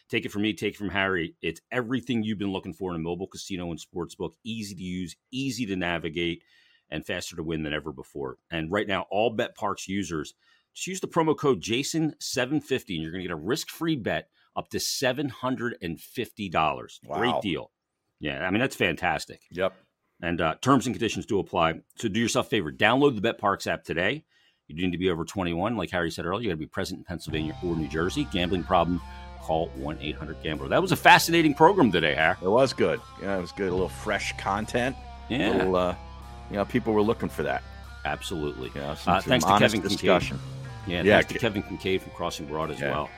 [0.10, 0.54] Take it from me.
[0.54, 1.36] Take it from Harry.
[1.42, 4.32] It's everything you've been looking for in a mobile casino and sportsbook.
[4.44, 6.44] Easy to use, easy to navigate,
[6.90, 8.38] and faster to win than ever before.
[8.50, 10.34] And right now, all BetParx users
[10.74, 14.70] just use the promo code Jason750, and you're going to get a risk-free bet up
[14.70, 17.00] to seven hundred and fifty dollars.
[17.06, 17.18] Wow.
[17.18, 17.72] Great deal.
[18.20, 19.44] Yeah, I mean that's fantastic.
[19.52, 19.74] Yep.
[20.22, 21.76] And uh, terms and conditions do apply.
[21.96, 22.72] So do yourself a favor.
[22.72, 24.26] Download the BetParx app today.
[24.68, 25.78] You need to be over 21.
[25.78, 28.28] Like Harry said earlier, you got to be present in Pennsylvania or New Jersey.
[28.32, 29.02] Gambling problem,
[29.42, 30.68] call 1 800 Gambler.
[30.68, 32.36] That was a fascinating program today, Harry.
[32.42, 33.00] It was good.
[33.22, 33.70] Yeah, it was good.
[33.70, 34.96] A little fresh content.
[35.30, 35.52] Yeah.
[35.52, 35.96] Little, uh,
[36.50, 37.64] you know, people were looking for that.
[38.06, 38.72] Absolutely.
[38.76, 40.38] Yeah, uh, thanks to Kevin discussion.
[40.38, 40.88] Kinkead.
[40.92, 42.92] Yeah, Yeah, thanks to Kevin Kinkead from Crossing Broad as Yeah.
[42.92, 43.10] well.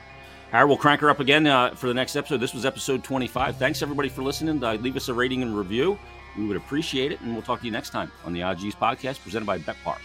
[0.50, 2.38] Harry, we'll crank her up again uh, for the next episode.
[2.38, 3.56] This was episode 25.
[3.56, 4.62] Thanks, everybody, for listening.
[4.62, 5.98] Uh, leave us a rating and review.
[6.36, 7.20] We would appreciate it.
[7.22, 9.98] And we'll talk to you next time on the OGs podcast presented by BetParx.